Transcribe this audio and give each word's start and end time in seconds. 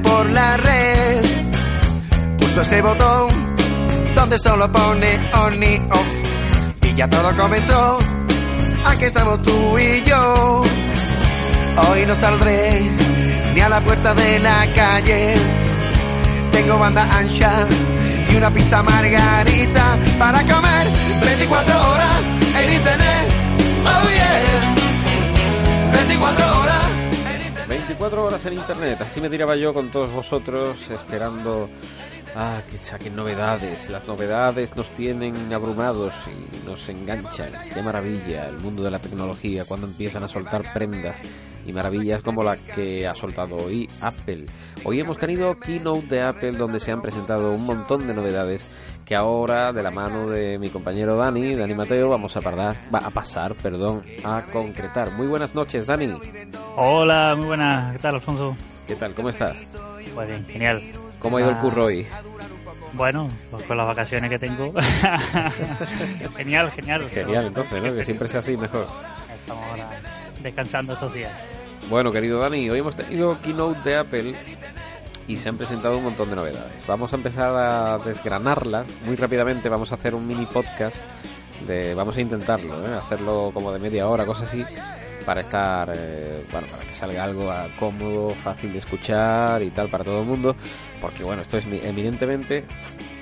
por 0.00 0.30
la 0.30 0.56
red. 0.56 1.22
Puso 2.38 2.60
ese 2.62 2.82
botón 2.82 3.28
donde 4.14 4.38
solo 4.38 4.70
pone 4.70 5.30
on 5.34 5.62
y 5.62 5.76
off. 5.90 6.08
Y 6.82 6.94
ya 6.94 7.08
todo 7.08 7.34
comenzó. 7.36 7.98
Aquí 8.86 9.04
estamos 9.04 9.42
tú 9.42 9.78
y 9.78 10.02
yo. 10.02 10.62
Hoy 11.88 12.06
no 12.06 12.16
saldré 12.16 12.80
ni 13.54 13.60
a 13.60 13.68
la 13.68 13.80
puerta 13.80 14.14
de 14.14 14.38
la 14.38 14.66
calle. 14.74 15.34
Tengo 16.52 16.78
banda 16.78 17.06
ancha 17.18 17.66
y 18.30 18.36
una 18.36 18.50
pizza 18.50 18.82
margarita 18.82 19.98
para 20.18 20.40
comer 20.42 20.86
24 21.24 21.90
horas 21.90 22.22
en 22.60 22.72
internet. 22.72 23.28
Oh 23.84 24.08
yeah. 24.08 24.74
24 25.92 26.60
horas. 26.60 26.95
En 27.86 27.92
internet. 27.92 27.98
24 27.98 28.24
horas 28.24 28.46
en 28.46 28.52
internet, 28.54 29.00
así 29.00 29.20
me 29.20 29.30
tiraba 29.30 29.56
yo 29.56 29.72
con 29.72 29.90
todos 29.90 30.12
vosotros 30.12 30.76
esperando 30.90 31.68
ah, 32.34 32.62
que 32.70 32.78
saquen 32.78 33.14
novedades. 33.14 33.90
Las 33.90 34.06
novedades 34.06 34.76
nos 34.76 34.88
tienen 34.90 35.52
abrumados 35.52 36.12
y 36.26 36.66
nos 36.66 36.88
enganchan. 36.88 37.52
Qué 37.72 37.82
maravilla 37.82 38.48
el 38.48 38.58
mundo 38.58 38.82
de 38.82 38.90
la 38.90 38.98
tecnología 38.98 39.64
cuando 39.64 39.86
empiezan 39.86 40.24
a 40.24 40.28
soltar 40.28 40.72
prendas 40.72 41.16
y 41.66 41.72
maravillas 41.72 42.22
como 42.22 42.42
la 42.42 42.56
que 42.56 43.06
ha 43.06 43.14
soltado 43.14 43.56
hoy 43.56 43.88
Apple. 44.00 44.46
Hoy 44.84 45.00
hemos 45.00 45.18
tenido 45.18 45.58
keynote 45.58 46.06
de 46.06 46.22
Apple 46.22 46.52
donde 46.52 46.78
se 46.78 46.92
han 46.92 47.02
presentado 47.02 47.52
un 47.52 47.64
montón 47.64 48.06
de 48.06 48.14
novedades 48.14 48.68
que 49.04 49.14
ahora 49.14 49.72
de 49.72 49.82
la 49.82 49.90
mano 49.90 50.28
de 50.28 50.58
mi 50.58 50.68
compañero 50.68 51.16
Dani, 51.16 51.54
Dani 51.54 51.74
Mateo, 51.74 52.08
vamos 52.08 52.36
a, 52.36 52.40
parar, 52.40 52.74
va 52.92 52.98
a 52.98 53.10
pasar, 53.10 53.54
perdón, 53.54 54.04
a 54.24 54.42
concretar. 54.52 55.12
Muy 55.12 55.28
buenas 55.28 55.54
noches, 55.54 55.86
Dani. 55.86 56.12
Hola, 56.76 57.34
muy 57.36 57.46
buenas. 57.46 57.92
¿Qué 57.92 57.98
tal, 58.00 58.16
Alfonso? 58.16 58.56
¿Qué 58.86 58.96
tal? 58.96 59.14
¿Cómo 59.14 59.28
estás? 59.28 59.64
Pues 60.14 60.28
bien, 60.28 60.46
genial. 60.46 60.82
¿Cómo 61.20 61.36
ha 61.36 61.40
ido 61.40 61.50
el 61.50 61.58
curro 61.58 61.86
hoy? 61.86 62.06
Bueno, 62.94 63.28
pues 63.50 63.62
con 63.64 63.76
las 63.76 63.86
vacaciones 63.86 64.30
que 64.30 64.38
tengo. 64.38 64.72
genial, 66.36 66.70
genial. 66.72 67.08
Genial, 67.08 67.46
entonces, 67.46 67.82
¿no? 67.82 67.94
Que 67.94 68.04
siempre 68.04 68.26
sea 68.28 68.40
así 68.40 68.56
mejor. 68.56 68.86
Estamos 69.40 69.64
ahora 69.66 69.88
descansando 70.42 70.92
estos 70.94 71.12
días. 71.14 71.32
Bueno, 71.88 72.10
querido 72.10 72.40
Dani, 72.40 72.68
hoy 72.68 72.80
hemos 72.80 72.96
tenido 72.96 73.38
keynote 73.42 73.88
de 73.88 73.96
Apple 73.96 74.34
y 75.28 75.36
se 75.36 75.48
han 75.48 75.56
presentado 75.56 75.98
un 75.98 76.04
montón 76.04 76.28
de 76.30 76.36
novedades. 76.36 76.84
Vamos 76.86 77.12
a 77.12 77.16
empezar 77.16 77.54
a 77.56 77.98
desgranarlas 77.98 78.86
muy 79.04 79.16
rápidamente. 79.16 79.68
Vamos 79.68 79.92
a 79.92 79.94
hacer 79.94 80.14
un 80.14 80.26
mini 80.26 80.46
podcast 80.46 80.96
de, 81.66 81.94
vamos 81.94 82.16
a 82.16 82.20
intentarlo, 82.20 82.74
¿eh? 82.86 82.94
hacerlo 82.94 83.50
como 83.54 83.72
de 83.72 83.78
media 83.78 84.08
hora, 84.08 84.26
cosas 84.26 84.48
así, 84.48 84.64
para 85.24 85.40
estar, 85.40 85.90
eh, 85.94 86.44
bueno, 86.52 86.66
para 86.68 86.82
que 86.84 86.92
salga 86.94 87.24
algo 87.24 87.50
ah, 87.50 87.66
cómodo, 87.78 88.30
fácil 88.30 88.72
de 88.72 88.78
escuchar 88.78 89.62
y 89.62 89.70
tal 89.70 89.88
para 89.88 90.04
todo 90.04 90.20
el 90.20 90.26
mundo, 90.26 90.54
porque 91.00 91.24
bueno, 91.24 91.42
esto 91.42 91.56
es 91.56 91.66
mi- 91.66 91.80
eminentemente 91.82 92.64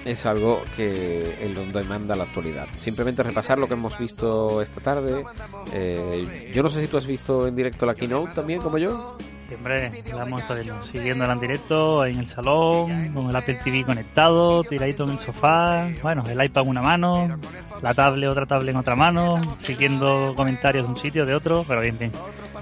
es 0.04 0.26
algo 0.26 0.62
que 0.76 1.36
el 1.40 1.56
on 1.56 1.72
demand 1.72 2.10
a 2.10 2.16
la 2.16 2.24
actualidad. 2.24 2.66
Simplemente 2.76 3.22
repasar 3.22 3.58
lo 3.58 3.66
que 3.66 3.74
hemos 3.74 3.98
visto 3.98 4.60
esta 4.62 4.80
tarde. 4.80 5.24
Eh, 5.72 6.52
yo 6.54 6.62
no 6.62 6.68
sé 6.68 6.82
si 6.82 6.88
tú 6.88 6.96
has 6.96 7.06
visto 7.06 7.46
en 7.46 7.56
directo 7.56 7.86
la 7.86 7.94
keynote 7.94 8.34
también, 8.34 8.60
como 8.60 8.78
yo. 8.78 9.16
Siempre 9.48 10.02
la 10.06 10.22
hemos 10.22 10.40
estado 10.40 10.62
siguiéndola 10.90 11.34
en 11.34 11.40
directo, 11.40 12.06
en 12.06 12.18
el 12.18 12.28
salón, 12.28 13.12
con 13.12 13.28
el 13.28 13.36
Apple 13.36 13.58
TV 13.62 13.84
conectado, 13.84 14.64
tiradito 14.64 15.04
en 15.04 15.10
el 15.10 15.18
sofá, 15.18 15.90
bueno, 16.02 16.24
el 16.26 16.42
iPad 16.42 16.62
en 16.62 16.68
una 16.68 16.82
mano, 16.82 17.38
la 17.82 17.92
tablet, 17.92 18.30
otra 18.30 18.46
tablet 18.46 18.70
en 18.70 18.76
otra 18.76 18.96
mano, 18.96 19.40
siguiendo 19.60 20.32
comentarios 20.34 20.86
de 20.86 20.90
un 20.90 20.96
sitio, 20.96 21.26
de 21.26 21.34
otro, 21.34 21.62
pero 21.68 21.82
bien, 21.82 21.98
bien. 21.98 22.10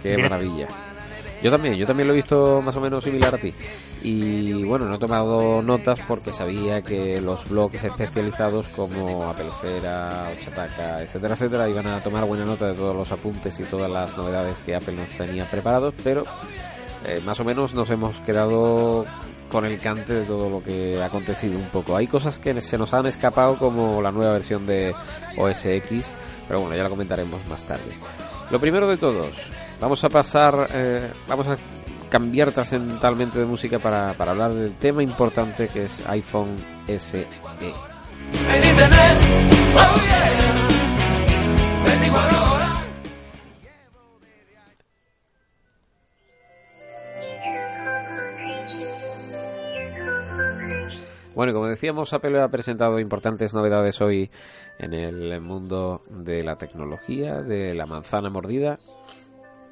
Qué 0.03 0.19
maravilla. 0.19 0.67
Yo 1.43 1.51
también, 1.51 1.75
yo 1.75 1.85
también 1.87 2.07
lo 2.07 2.15
he 2.15 2.17
visto 2.17 2.63
más 2.63 2.77
o 2.77 2.81
menos 2.81 3.03
similar 3.03 3.35
a 3.35 3.39
ti. 3.39 3.53
Y 4.03 4.63
bueno, 4.65 4.87
no 4.87 4.95
he 4.95 4.99
tomado 4.99 5.61
notas 5.61 5.99
porque 6.07 6.33
sabía 6.33 6.83
que 6.83 7.21
los 7.21 7.49
blogs 7.49 7.83
especializados 7.83 8.67
como 8.69 9.25
Apelfera, 9.25 10.35
Chataka, 10.41 11.03
etcétera, 11.03 11.35
etcétera, 11.35 11.69
iban 11.69 11.87
a 11.89 12.01
tomar 12.01 12.25
buena 12.27 12.45
nota 12.45 12.67
de 12.67 12.75
todos 12.75 12.95
los 12.95 13.11
apuntes 13.11 13.59
y 13.59 13.65
todas 13.65 13.91
las 13.91 14.17
novedades 14.17 14.57
que 14.65 14.77
Apple 14.77 14.95
nos 14.95 15.09
tenía 15.11 15.45
preparados, 15.45 15.95
pero 16.05 16.25
eh, 17.05 17.21
más 17.25 17.41
o 17.41 17.45
menos 17.45 17.75
nos 17.75 17.91
hemos 17.91 18.21
quedado 18.21 19.05
con 19.51 19.67
el 19.67 19.81
cante 19.81 20.15
de 20.15 20.25
todo 20.25 20.49
lo 20.49 20.63
que 20.63 21.01
ha 21.03 21.07
acontecido 21.07 21.59
un 21.59 21.69
poco. 21.71 21.97
Hay 21.97 22.07
cosas 22.07 22.39
que 22.39 22.59
se 22.61 22.79
nos 22.79 22.95
han 22.95 23.07
escapado 23.07 23.59
como 23.59 24.01
la 24.01 24.13
nueva 24.13 24.33
versión 24.33 24.67
de 24.67 24.95
OS 25.37 25.67
X, 25.67 26.13
pero 26.47 26.61
bueno, 26.61 26.77
ya 26.77 26.85
la 26.85 26.89
comentaremos 26.89 27.45
más 27.49 27.65
tarde. 27.65 27.93
Lo 28.53 28.61
primero 28.61 28.87
de 28.87 28.99
todos, 28.99 29.35
vamos 29.81 30.05
a 30.05 30.11
pasar, 30.11 30.69
eh, 30.75 31.11
vamos 31.27 31.47
a 31.47 31.57
cambiar 32.11 32.53
trascendentalmente 32.53 33.39
de 33.39 33.47
música 33.47 33.79
para, 33.79 34.13
para 34.13 34.33
hablar 34.33 34.53
del 34.53 34.75
tema 34.75 35.03
importante 35.03 35.69
que 35.69 35.85
es 35.85 36.07
iPhone 36.07 36.59
SE. 36.87 37.27
Bueno, 51.35 51.55
como 51.55 51.67
decíamos, 51.67 52.13
Apple 52.13 52.43
ha 52.43 52.49
presentado 52.49 53.01
importantes 53.01 53.55
novedades 53.55 54.03
hoy 54.03 54.31
en 54.79 54.93
el 54.93 55.41
mundo 55.41 56.01
de 56.11 56.45
la 56.45 56.57
tecnología, 56.57 57.41
de 57.41 57.75
la 57.75 57.87
manzana 57.87 58.29
mordida. 58.29 58.79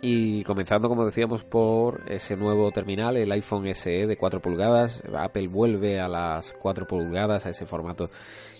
Y 0.00 0.42
comenzando, 0.44 0.88
como 0.88 1.04
decíamos, 1.04 1.44
por 1.44 2.10
ese 2.10 2.34
nuevo 2.34 2.70
terminal, 2.70 3.18
el 3.18 3.30
iPhone 3.32 3.66
SE 3.74 4.06
de 4.06 4.16
4 4.16 4.40
pulgadas. 4.40 5.02
Apple 5.14 5.48
vuelve 5.48 6.00
a 6.00 6.08
las 6.08 6.54
4 6.54 6.86
pulgadas, 6.86 7.44
a 7.44 7.50
ese 7.50 7.66
formato 7.66 8.08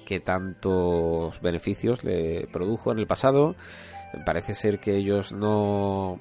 que 0.05 0.21
tantos 0.21 1.41
beneficios 1.41 2.05
le 2.05 2.47
produjo 2.53 2.93
en 2.93 2.99
el 2.99 3.07
pasado. 3.07 3.55
Parece 4.27 4.53
ser 4.53 4.79
que 4.79 4.97
ellos 4.97 5.33
no 5.33 6.19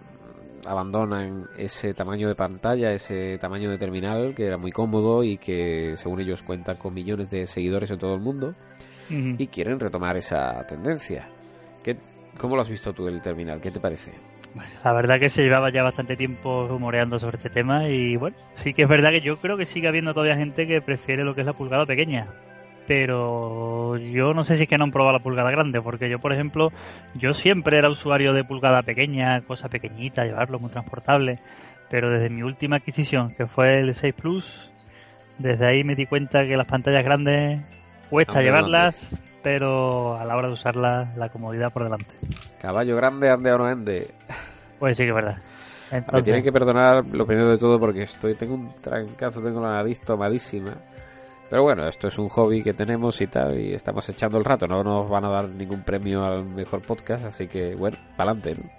abandonan 0.69 1.47
ese 1.57 1.95
tamaño 1.95 2.27
de 2.27 2.35
pantalla, 2.35 2.91
ese 2.91 3.39
tamaño 3.39 3.71
de 3.71 3.79
terminal 3.79 4.35
que 4.35 4.45
era 4.45 4.57
muy 4.57 4.71
cómodo 4.71 5.23
y 5.23 5.37
que 5.37 5.93
según 5.95 6.21
ellos 6.21 6.43
cuenta 6.43 6.75
con 6.75 6.93
millones 6.93 7.31
de 7.31 7.47
seguidores 7.47 7.89
en 7.89 7.97
todo 7.97 8.13
el 8.13 8.21
mundo 8.21 8.53
y 9.09 9.47
quieren 9.47 9.79
retomar 9.79 10.15
esa 10.15 10.65
tendencia. 10.67 11.27
¿Qué, 11.83 11.97
¿Cómo 12.37 12.55
lo 12.55 12.61
has 12.61 12.69
visto 12.69 12.93
tú 12.93 13.07
el 13.07 13.19
terminal? 13.19 13.59
¿Qué 13.59 13.71
te 13.71 13.79
parece? 13.79 14.13
La 14.83 14.93
verdad 14.93 15.19
que 15.19 15.29
se 15.29 15.41
llevaba 15.41 15.71
ya 15.71 15.81
bastante 15.81 16.15
tiempo 16.15 16.67
rumoreando 16.67 17.17
sobre 17.17 17.37
este 17.37 17.49
tema 17.49 17.87
y 17.89 18.15
bueno, 18.15 18.37
sí 18.63 18.73
que 18.73 18.83
es 18.83 18.89
verdad 18.89 19.09
que 19.09 19.21
yo 19.21 19.39
creo 19.39 19.57
que 19.57 19.65
sigue 19.65 19.87
habiendo 19.87 20.13
todavía 20.13 20.37
gente 20.37 20.67
que 20.67 20.81
prefiere 20.81 21.23
lo 21.23 21.33
que 21.33 21.41
es 21.41 21.47
la 21.47 21.53
pulgada 21.53 21.87
pequeña. 21.87 22.27
Pero 22.89 23.97
yo 23.97 24.33
no 24.33 24.43
sé 24.43 24.55
si 24.55 24.63
es 24.63 24.67
que 24.67 24.79
no 24.79 24.85
han 24.85 24.91
probado 24.91 25.13
la 25.13 25.23
pulgada 25.23 25.51
grande, 25.51 25.79
porque 25.79 26.09
yo, 26.09 26.17
por 26.17 26.33
ejemplo, 26.33 26.71
yo 27.13 27.33
siempre 27.33 27.77
era 27.77 27.87
usuario 27.87 28.33
de 28.33 28.43
pulgada 28.43 28.81
pequeña, 28.81 29.41
cosa 29.41 29.69
pequeñita, 29.69 30.25
llevarlo 30.25 30.57
muy 30.57 30.71
transportable. 30.71 31.37
Pero 31.91 32.09
desde 32.09 32.31
mi 32.31 32.41
última 32.41 32.77
adquisición, 32.77 33.29
que 33.35 33.45
fue 33.45 33.79
el 33.79 33.93
6 33.93 34.15
Plus, 34.15 34.71
desde 35.37 35.67
ahí 35.67 35.83
me 35.83 35.93
di 35.93 36.07
cuenta 36.07 36.47
que 36.47 36.57
las 36.57 36.65
pantallas 36.65 37.05
grandes 37.05 37.61
cuesta 38.09 38.41
llevarlas, 38.41 38.97
pero 39.43 40.17
a 40.17 40.25
la 40.25 40.35
hora 40.35 40.47
de 40.47 40.53
usarlas, 40.55 41.15
la 41.15 41.29
comodidad 41.29 41.71
por 41.71 41.83
delante. 41.83 42.09
Caballo 42.59 42.95
grande, 42.95 43.29
ande 43.29 43.51
o 43.51 43.57
no 43.59 43.65
ande. 43.65 44.07
Pues 44.79 44.97
sí 44.97 45.03
que 45.03 45.09
es 45.09 45.15
verdad. 45.15 45.37
Me 45.91 45.99
Entonces, 45.99 46.23
tienen 46.23 46.43
que 46.43 46.51
perdonar 46.51 47.05
lo 47.05 47.27
primero 47.27 47.51
de 47.51 47.59
todo 47.59 47.79
porque 47.79 48.01
estoy 48.01 48.33
tengo 48.33 48.55
un 48.55 48.73
trancazo, 48.81 49.43
tengo 49.43 49.61
la 49.61 49.73
nariz 49.73 50.01
tomadísima. 50.01 50.73
Pero 51.49 51.63
bueno, 51.63 51.87
esto 51.87 52.07
es 52.07 52.17
un 52.19 52.29
hobby 52.29 52.61
que 52.61 52.73
tenemos 52.73 53.19
y 53.21 53.27
tal, 53.27 53.59
y 53.59 53.73
estamos 53.73 54.07
echando 54.07 54.37
el 54.37 54.45
rato. 54.45 54.67
No 54.67 54.83
nos 54.83 55.09
van 55.09 55.25
a 55.25 55.29
dar 55.29 55.49
ningún 55.49 55.81
premio 55.81 56.23
al 56.23 56.45
mejor 56.45 56.81
podcast, 56.81 57.25
así 57.25 57.47
que 57.47 57.75
bueno, 57.75 57.97
para 58.15 58.31
adelante, 58.31 58.61
¿no? 58.61 58.69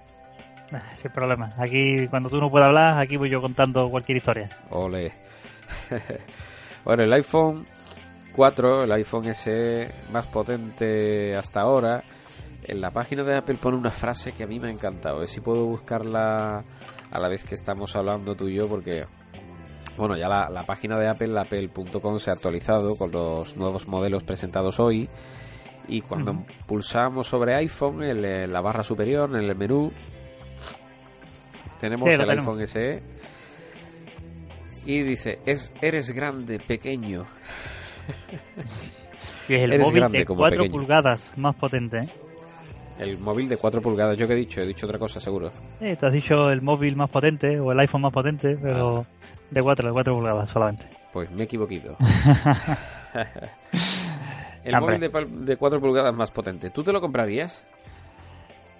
Ah, 0.78 0.82
Sin 1.02 1.10
problema. 1.10 1.52
Aquí, 1.58 2.06
cuando 2.08 2.28
tú 2.28 2.38
no 2.38 2.48
puedas 2.48 2.68
hablar, 2.68 3.00
aquí 3.00 3.16
voy 3.16 3.28
yo 3.28 3.40
contando 3.40 3.90
cualquier 3.90 4.18
historia. 4.18 4.48
Ole. 4.70 5.10
bueno, 6.84 7.02
el 7.02 7.12
iPhone 7.12 7.64
4, 8.36 8.84
el 8.84 8.92
iPhone 8.92 9.34
SE 9.34 9.90
más 10.12 10.28
potente 10.28 11.34
hasta 11.36 11.60
ahora. 11.62 12.02
En 12.62 12.80
la 12.80 12.92
página 12.92 13.24
de 13.24 13.36
Apple 13.36 13.56
pone 13.60 13.76
una 13.76 13.90
frase 13.90 14.32
que 14.32 14.44
a 14.44 14.46
mí 14.46 14.60
me 14.60 14.68
ha 14.68 14.70
encantado. 14.70 15.16
A 15.16 15.20
ver 15.20 15.28
si 15.28 15.40
puedo 15.40 15.66
buscarla 15.66 16.62
a 17.10 17.18
la 17.18 17.28
vez 17.28 17.42
que 17.42 17.56
estamos 17.56 17.96
hablando 17.96 18.36
tú 18.36 18.46
y 18.46 18.54
yo, 18.54 18.68
porque, 18.68 19.06
bueno, 20.00 20.16
ya 20.16 20.28
la, 20.28 20.48
la 20.50 20.64
página 20.64 20.98
de 20.98 21.08
Apple, 21.08 21.38
apple.com, 21.38 22.18
se 22.18 22.30
ha 22.30 22.34
actualizado 22.34 22.96
con 22.96 23.12
los 23.12 23.56
nuevos 23.56 23.86
modelos 23.86 24.22
presentados 24.24 24.80
hoy. 24.80 25.08
Y 25.88 26.00
cuando 26.02 26.44
pulsamos 26.66 27.26
sobre 27.26 27.54
iPhone, 27.54 28.02
en 28.02 28.22
la- 28.22 28.44
en 28.44 28.52
la 28.52 28.60
barra 28.60 28.82
superior, 28.82 29.28
en 29.30 29.44
el 29.44 29.56
menú, 29.56 29.92
tenemos 31.80 32.08
Sí, 32.08 32.14
el 32.14 32.20
tenemos. 32.26 32.46
iPhone 32.46 32.66
SE. 32.66 33.02
Y 34.86 35.02
dice, 35.02 35.38
es, 35.46 35.72
eres 35.82 36.10
grande, 36.10 36.58
pequeño. 36.58 37.24
Y 39.48 39.54
es 39.54 39.62
el 39.62 39.72
Eres 39.72 39.84
móvil 39.86 40.00
grande 40.00 40.18
de 40.20 40.24
como 40.26 40.40
4 40.40 40.58
pequeño. 40.62 40.78
pulgadas 40.80 41.32
más 41.38 41.56
potente. 41.56 41.98
¿eh? 41.98 42.08
El 43.00 43.18
móvil 43.18 43.48
de 43.48 43.56
4 43.56 43.80
pulgadas, 43.82 44.16
¿yo 44.16 44.28
qué 44.28 44.34
he 44.34 44.36
dicho? 44.36 44.60
He 44.60 44.66
dicho 44.66 44.86
otra 44.86 44.98
cosa, 44.98 45.18
seguro. 45.20 45.50
Sí, 45.80 45.96
te 45.96 46.06
has 46.06 46.12
dicho 46.12 46.48
el 46.50 46.62
móvil 46.62 46.94
más 46.94 47.10
potente 47.10 47.58
o 47.58 47.72
el 47.72 47.80
iPhone 47.80 48.02
más 48.02 48.12
potente, 48.12 48.56
pero 48.62 49.02
de 49.50 49.62
4, 49.62 49.88
de 49.88 49.92
4 49.92 50.14
pulgadas 50.14 50.50
solamente. 50.50 50.86
Pues 51.12 51.30
me 51.30 51.42
he 51.42 51.44
equivocado. 51.44 51.96
el 54.64 54.80
móvil 54.80 55.00
de, 55.00 55.08
de 55.08 55.56
4 55.56 55.80
pulgadas 55.80 56.14
más 56.14 56.30
potente, 56.30 56.70
¿tú 56.70 56.82
te 56.82 56.92
lo 56.92 57.00
comprarías? 57.00 57.66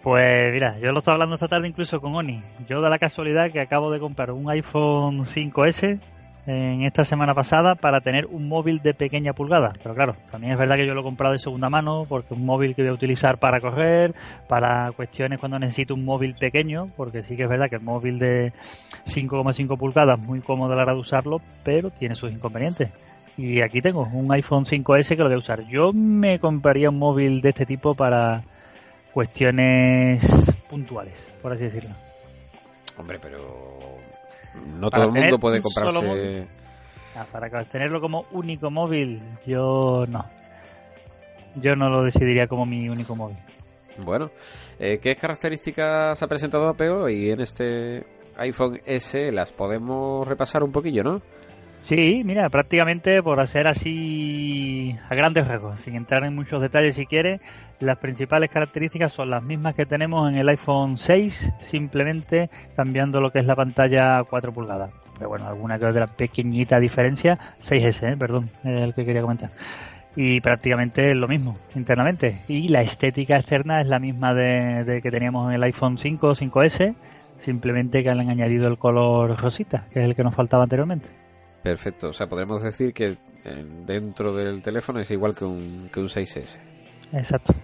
Pues 0.03 0.53
mira, 0.53 0.79
yo 0.79 0.93
lo 0.93 1.01
estaba 1.01 1.17
hablando 1.17 1.35
esta 1.35 1.49
tarde 1.49 1.69
incluso 1.69 2.01
con 2.01 2.15
Oni. 2.15 2.43
Yo 2.67 2.81
da 2.81 2.89
la 2.89 2.99
casualidad 2.99 3.51
que 3.53 3.61
acabo 3.61 3.91
de 3.91 4.01
comprar 4.01 4.31
un 4.31 4.49
iPhone 4.49 5.27
5S 5.27 6.01
en 6.47 6.83
esta 6.83 7.05
semana 7.05 7.35
pasada 7.35 7.75
para 7.75 8.01
tener 8.01 8.27
un 8.27 8.49
móvil 8.49 8.81
de 8.81 8.95
pequeña 8.95 9.33
pulgada. 9.33 9.73
Pero 9.83 9.95
claro, 9.95 10.13
también 10.31 10.53
es 10.53 10.59
verdad 10.59 10.77
que 10.77 10.87
yo 10.87 10.95
lo 10.95 11.01
he 11.01 11.05
comprado 11.05 11.33
de 11.33 11.39
segunda 11.39 11.69
mano 11.69 12.07
porque 12.09 12.35
un 12.35 12.45
móvil 12.45 12.75
que 12.75 12.83
voy 12.83 12.91
a 12.91 12.95
utilizar 12.95 13.39
para 13.39 13.61
correr, 13.61 14.15
para 14.49 14.93
cuestiones 14.93 15.39
cuando 15.39 15.59
necesito 15.59 15.95
un 15.95 16.05
móvil 16.05 16.35
pequeño, 16.35 16.91
porque 16.97 17.23
sí 17.23 17.37
que 17.37 17.45
es 17.45 17.49
verdad 17.49 17.69
que 17.69 17.77
el 17.77 17.83
móvil 17.83 18.19
de 18.19 18.53
5,5 19.07 19.79
pulgadas 19.79 20.19
es 20.19 20.27
muy 20.27 20.41
cómodo 20.41 20.73
a 20.73 20.77
la 20.77 20.83
hora 20.83 20.95
de 20.95 21.01
usarlo, 21.01 21.41
pero 21.63 21.91
tiene 21.91 22.15
sus 22.15 22.33
inconvenientes. 22.33 22.91
Y 23.37 23.63
aquí 23.63 23.81
tengo 23.81 24.09
un 24.13 24.31
iPhone 24.33 24.65
5S 24.65 25.09
que 25.09 25.17
lo 25.17 25.25
voy 25.25 25.35
a 25.35 25.39
usar. 25.39 25.67
Yo 25.69 25.93
me 25.93 26.39
compraría 26.39 26.91
un 26.91 26.99
móvil 26.99 27.41
de 27.41 27.51
este 27.51 27.65
tipo 27.65 27.95
para 27.95 28.43
cuestiones 29.13 30.23
puntuales, 30.69 31.15
por 31.41 31.53
así 31.53 31.65
decirlo. 31.65 31.91
Hombre, 32.99 33.19
pero 33.21 33.39
no 34.79 34.91
todo 34.91 35.05
el 35.05 35.13
mundo 35.13 35.39
puede 35.39 35.61
comprarse. 35.61 36.47
Ah, 37.17 37.27
para 37.31 37.65
tenerlo 37.65 38.01
como 38.01 38.25
único 38.31 38.71
móvil, 38.71 39.21
yo 39.47 40.05
no. 40.09 40.25
Yo 41.57 41.75
no 41.75 41.89
lo 41.89 42.05
decidiría 42.05 42.47
como 42.47 42.65
mi 42.65 42.89
único 42.89 43.17
móvil. 43.17 43.37
Bueno, 43.99 44.31
eh, 44.79 44.99
¿qué 44.99 45.17
características 45.17 46.23
ha 46.23 46.27
presentado 46.27 46.69
Apple 46.69 47.13
y 47.13 47.31
en 47.31 47.41
este 47.41 48.05
iPhone 48.37 48.81
S 48.87 49.33
las 49.33 49.51
podemos 49.53 50.27
repasar 50.27 50.63
un 50.63 50.73
poquillo, 50.73 51.03
no? 51.03 51.21
Sí, 51.81 52.23
mira, 52.25 52.49
prácticamente 52.51 53.23
por 53.23 53.41
hacer 53.41 53.67
así 53.67 54.95
a 55.09 55.15
grandes 55.15 55.49
rasgos, 55.49 55.81
sin 55.81 55.97
entrar 55.97 56.25
en 56.25 56.35
muchos 56.35 56.61
detalles 56.61 56.95
si 56.95 57.07
quiere, 57.07 57.41
las 57.81 57.99
principales 57.99 58.51
características 58.51 59.13
son 59.13 59.31
las 59.31 59.43
mismas 59.43 59.75
que 59.75 59.87
tenemos 59.87 60.31
en 60.31 60.39
el 60.39 60.49
iPhone 60.51 60.99
6, 60.99 61.53
simplemente 61.63 62.51
cambiando 62.77 63.21
lo 63.21 63.31
que 63.31 63.39
es 63.39 63.47
la 63.47 63.57
pantalla 63.57 64.19
a 64.19 64.25
4 64.25 64.53
pulgadas. 64.53 64.93
Pero 65.15 65.31
bueno, 65.31 65.47
alguna 65.47 65.79
que 65.79 65.87
otra 65.87 66.07
pequeñita 66.07 66.79
diferencia, 66.79 67.39
6S, 67.63 68.13
¿eh? 68.13 68.17
perdón, 68.17 68.51
el 68.65 68.95
que 68.95 69.05
quería 69.05 69.23
comentar. 69.23 69.51
Y 70.17 70.41
prácticamente 70.41 71.15
lo 71.15 71.29
mismo 71.29 71.57
internamente. 71.75 72.41
Y 72.49 72.69
la 72.69 72.83
estética 72.83 73.37
externa 73.37 73.81
es 73.81 73.87
la 73.87 73.99
misma 73.99 74.35
de, 74.35 75.01
que 75.03 75.11
teníamos 75.11 75.49
en 75.49 75.55
el 75.55 75.63
iPhone 75.63 75.99
5 75.99 76.27
o 76.27 76.35
5S, 76.35 76.95
simplemente 77.39 78.03
que 78.03 78.11
han 78.11 78.21
añadido 78.21 78.69
el 78.69 78.79
color 78.79 79.41
rosita, 79.41 79.87
que 79.93 80.01
es 80.01 80.07
el 80.07 80.15
que 80.15 80.23
nos 80.23 80.35
faltaba 80.35 80.65
anteriormente. 80.65 81.09
Perfecto, 81.63 82.09
o 82.09 82.13
sea, 82.13 82.27
podemos 82.27 82.63
decir 82.63 82.93
que 82.93 83.19
dentro 83.87 84.35
del 84.35 84.63
teléfono 84.63 85.01
es 85.01 85.11
igual 85.11 85.35
que 85.35 85.45
un, 85.45 85.89
que 85.93 86.01
un 86.01 86.09
6S. 86.09 86.59
Exacto, 87.13 87.55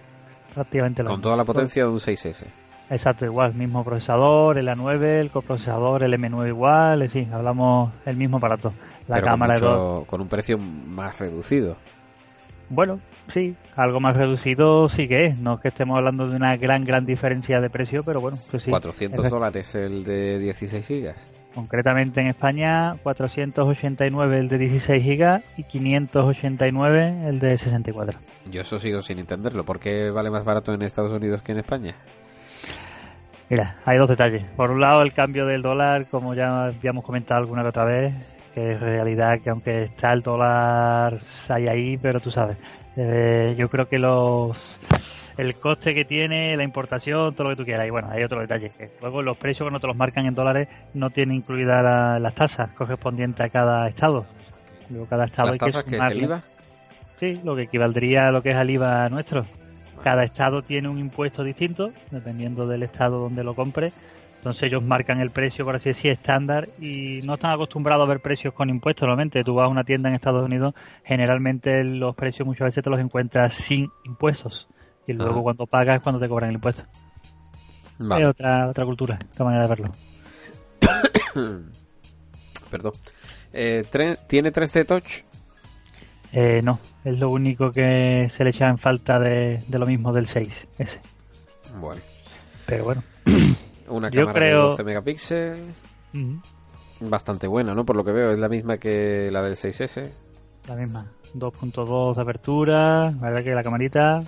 prácticamente 0.53 1.03
lo 1.03 1.09
Con 1.09 1.21
toda 1.21 1.35
la 1.35 1.43
potencia 1.43 1.83
de 1.83 1.89
un 1.89 1.99
6S. 1.99 2.45
Exacto, 2.89 3.25
igual, 3.25 3.53
mismo 3.53 3.83
procesador, 3.83 4.57
el 4.57 4.67
A9, 4.67 5.01
el 5.19 5.29
coprocesador, 5.29 6.03
el 6.03 6.13
M9 6.13 6.47
igual, 6.47 7.09
sí, 7.09 7.27
hablamos 7.31 7.91
el 8.05 8.15
mismo 8.15 8.37
aparato. 8.37 8.71
La 9.07 9.21
cámara 9.21 9.59
con, 9.59 10.05
con 10.05 10.21
un 10.21 10.27
precio 10.27 10.57
más 10.57 11.19
reducido. 11.19 11.75
Bueno, 12.69 12.99
sí, 13.33 13.55
algo 13.75 13.99
más 13.99 14.15
reducido 14.15 14.89
sí 14.89 15.07
que 15.07 15.25
es. 15.25 15.37
No 15.37 15.55
es 15.55 15.61
que 15.61 15.69
estemos 15.69 15.97
hablando 15.97 16.27
de 16.27 16.35
una 16.35 16.55
gran, 16.57 16.83
gran 16.83 17.05
diferencia 17.05 17.61
de 17.61 17.69
precio, 17.69 18.03
pero 18.03 18.19
bueno, 18.19 18.37
pues 18.51 18.63
sí. 18.63 18.69
400 18.69 19.29
dólares 19.29 19.73
el 19.75 20.03
de 20.03 20.39
16 20.39 20.85
gigas. 20.85 21.36
Concretamente 21.57 22.21
en 22.21 22.27
España 22.27 22.97
489 23.01 24.39
el 24.39 24.47
de 24.47 24.59
16 24.59 25.03
GB 25.03 25.41
y 25.57 25.63
589 25.63 27.27
el 27.27 27.39
de 27.39 27.57
64. 27.57 28.19
Yo 28.51 28.61
eso 28.61 28.77
sigo 28.77 29.01
sin 29.01 29.17
entenderlo. 29.17 29.63
¿Por 29.63 29.79
qué 29.79 30.11
vale 30.11 30.29
más 30.29 30.45
barato 30.45 30.71
en 30.71 30.83
Estados 30.83 31.11
Unidos 31.11 31.41
que 31.41 31.53
en 31.53 31.57
España? 31.57 31.95
Mira, 33.49 33.77
hay 33.85 33.97
dos 33.97 34.07
detalles. 34.07 34.45
Por 34.55 34.69
un 34.69 34.81
lado, 34.81 35.01
el 35.01 35.13
cambio 35.13 35.47
del 35.47 35.63
dólar, 35.63 36.05
como 36.11 36.35
ya 36.35 36.65
habíamos 36.65 37.03
comentado 37.03 37.39
alguna 37.39 37.63
que 37.63 37.69
otra 37.69 37.85
vez, 37.85 38.13
que 38.53 38.73
es 38.73 38.79
realidad 38.79 39.39
que 39.43 39.49
aunque 39.49 39.85
está 39.85 40.13
el 40.13 40.21
dólar 40.21 41.19
hay 41.49 41.67
ahí, 41.67 41.97
pero 41.97 42.19
tú 42.19 42.29
sabes, 42.29 42.57
eh, 42.97 43.55
yo 43.57 43.69
creo 43.69 43.87
que 43.87 43.99
los 43.99 44.57
el 45.37 45.55
coste 45.59 45.93
que 45.93 46.03
tiene, 46.03 46.57
la 46.57 46.63
importación, 46.63 47.33
todo 47.35 47.43
lo 47.45 47.49
que 47.51 47.57
tú 47.57 47.65
quieras. 47.65 47.85
Y 47.87 47.91
bueno, 47.91 48.09
hay 48.11 48.23
otro 48.23 48.41
detalle, 48.41 48.71
que 48.71 48.89
luego 49.01 49.21
los 49.21 49.37
precios 49.37 49.65
cuando 49.65 49.79
te 49.79 49.87
los 49.87 49.95
marcan 49.95 50.25
en 50.25 50.33
dólares 50.33 50.67
no 50.95 51.11
tienen 51.11 51.35
incluidas 51.35 52.19
las 52.19 52.33
tasas 52.33 52.71
correspondientes 52.71 53.45
a 53.45 53.49
cada 53.49 53.87
estado. 53.87 54.25
Luego 54.89 55.05
cada 55.05 55.25
estado 55.25 55.49
¿Las 55.49 55.57
tasas 55.57 55.83
que, 55.83 55.97
es 55.97 56.01
el 56.01 56.23
IVA? 56.23 56.41
Sí, 57.19 57.39
lo 57.43 57.55
que 57.55 57.63
equivaldría 57.63 58.27
a 58.27 58.31
lo 58.31 58.41
que 58.41 58.49
es 58.51 58.55
al 58.55 58.69
IVA 58.69 59.09
nuestro. 59.09 59.45
Cada 60.03 60.23
estado 60.23 60.61
tiene 60.61 60.87
un 60.87 60.97
impuesto 60.97 61.43
distinto, 61.43 61.91
dependiendo 62.09 62.67
del 62.67 62.83
estado 62.83 63.19
donde 63.19 63.43
lo 63.43 63.53
compre. 63.53 63.91
Entonces 64.37 64.63
ellos 64.63 64.83
marcan 64.83 65.19
el 65.19 65.31
precio, 65.31 65.65
por 65.65 65.75
así 65.75 65.89
decir, 65.89 66.11
estándar 66.11 66.69
y 66.79 67.21
no 67.23 67.35
están 67.35 67.51
acostumbrados 67.51 68.05
a 68.05 68.09
ver 68.09 68.21
precios 68.21 68.53
con 68.53 68.69
impuestos. 68.69 69.07
Normalmente 69.07 69.43
tú 69.43 69.55
vas 69.55 69.65
a 69.65 69.69
una 69.69 69.83
tienda 69.83 70.09
en 70.09 70.15
Estados 70.15 70.45
Unidos, 70.45 70.73
generalmente 71.03 71.83
los 71.83 72.15
precios 72.15 72.45
muchas 72.45 72.67
veces 72.67 72.83
te 72.83 72.89
los 72.89 72.99
encuentras 72.99 73.53
sin 73.53 73.89
impuestos 74.05 74.67
y 75.07 75.13
luego 75.13 75.41
cuando 75.41 75.65
pagas 75.65 75.97
es 75.97 76.01
cuando 76.03 76.19
te 76.19 76.27
cobran 76.27 76.49
el 76.49 76.55
impuesto. 76.55 76.83
Es 77.99 78.25
otra, 78.25 78.67
otra 78.67 78.85
cultura, 78.85 79.17
otra 79.31 79.45
manera 79.45 79.63
de 79.63 79.69
verlo. 79.69 79.91
Perdón. 82.71 82.93
Eh, 83.53 83.83
¿Tiene 84.27 84.51
3D 84.51 84.85
Touch? 84.85 85.23
Eh, 86.31 86.61
no, 86.61 86.79
es 87.03 87.17
lo 87.17 87.29
único 87.29 87.71
que 87.71 88.29
se 88.35 88.43
le 88.43 88.49
echa 88.49 88.67
en 88.67 88.77
falta 88.77 89.17
de, 89.17 89.63
lo 89.69 89.85
mismo 89.85 90.11
del 90.11 90.27
6, 90.27 90.67
ese. 90.77 90.99
Bueno. 91.79 92.01
Pero 92.65 92.83
bueno. 92.83 93.03
Una 93.87 94.09
cámara 94.09 94.45
de 94.45 94.53
12 94.53 94.83
megapíxeles. 94.83 95.81
Bastante 96.99 97.47
buena, 97.47 97.75
¿no? 97.75 97.85
Por 97.85 97.95
lo 97.95 98.03
que 98.03 98.11
veo, 98.11 98.31
es 98.31 98.39
la 98.39 98.49
misma 98.49 98.77
que 98.77 99.29
la 99.31 99.41
del 99.41 99.55
6S. 99.55 100.09
La 100.67 100.75
misma. 100.75 101.05
2.2 101.35 102.15
de 102.15 102.21
apertura. 102.21 103.11
La 103.11 103.17
verdad 103.21 103.43
que 103.43 103.51
la 103.51 103.63
camarita 103.63 104.21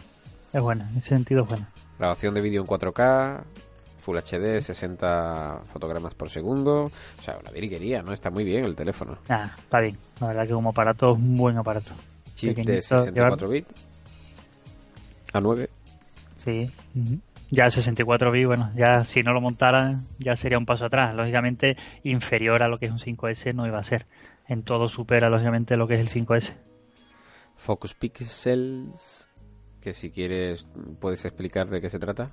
es 0.54 0.62
buena, 0.62 0.90
en 0.90 0.98
ese 0.98 1.10
sentido 1.10 1.44
es 1.44 1.50
buena. 1.50 1.70
Grabación 1.98 2.34
de 2.34 2.42
vídeo 2.42 2.62
en 2.62 2.68
4K, 2.68 3.42
Full 4.02 4.18
HD, 4.18 4.62
60 4.62 5.62
fotogramas 5.72 6.14
por 6.14 6.30
segundo. 6.30 6.86
O 6.86 7.22
sea, 7.24 7.38
una 7.40 7.52
virguería, 7.52 8.02
¿no? 8.02 8.14
Está 8.14 8.30
muy 8.30 8.44
bien 8.44 8.64
el 8.66 8.76
teléfono. 8.76 9.18
Ah, 9.30 9.52
está 9.58 9.80
bien. 9.80 9.98
La 10.22 10.28
verdad 10.28 10.48
que 10.48 10.54
como 10.54 10.70
aparato 10.70 11.12
es 11.12 11.18
un 11.18 11.36
buen 11.36 11.58
aparato. 11.58 11.92
Chip 12.36 12.58
de 12.58 12.82
64 12.82 13.50
bits. 13.50 13.68
A 15.34 15.42
9. 15.42 15.70
Sí. 16.46 16.72
Ya 17.52 17.72
64 17.72 18.32
bits, 18.32 18.48
bueno, 18.48 18.72
ya 18.76 19.04
si 19.04 19.24
no 19.24 19.34
lo 19.34 19.42
montaran 19.42 20.06
ya 20.20 20.36
sería 20.36 20.58
un 20.58 20.66
paso 20.66 20.86
atrás. 20.86 21.16
Lógicamente 21.16 21.78
inferior 22.04 22.62
a 22.62 22.68
lo 22.68 22.78
que 22.78 22.86
es 22.86 22.92
un 22.92 23.00
5S 23.00 23.54
no 23.54 23.66
iba 23.66 23.80
a 23.80 23.84
ser. 23.84 24.06
En 24.48 24.64
todo 24.64 24.88
supera 24.88 25.30
lógicamente 25.30 25.78
lo 25.78 25.88
que 25.88 25.96
es 25.96 26.00
el 26.00 26.10
5S. 26.10 26.54
Focus 27.56 27.94
Pixels 27.94 29.30
que 29.82 29.94
si 29.94 30.12
quieres 30.12 30.68
puedes 31.00 31.26
explicar 31.26 31.68
de 31.68 31.82
qué 31.82 31.90
se 31.90 32.00
trata. 32.00 32.32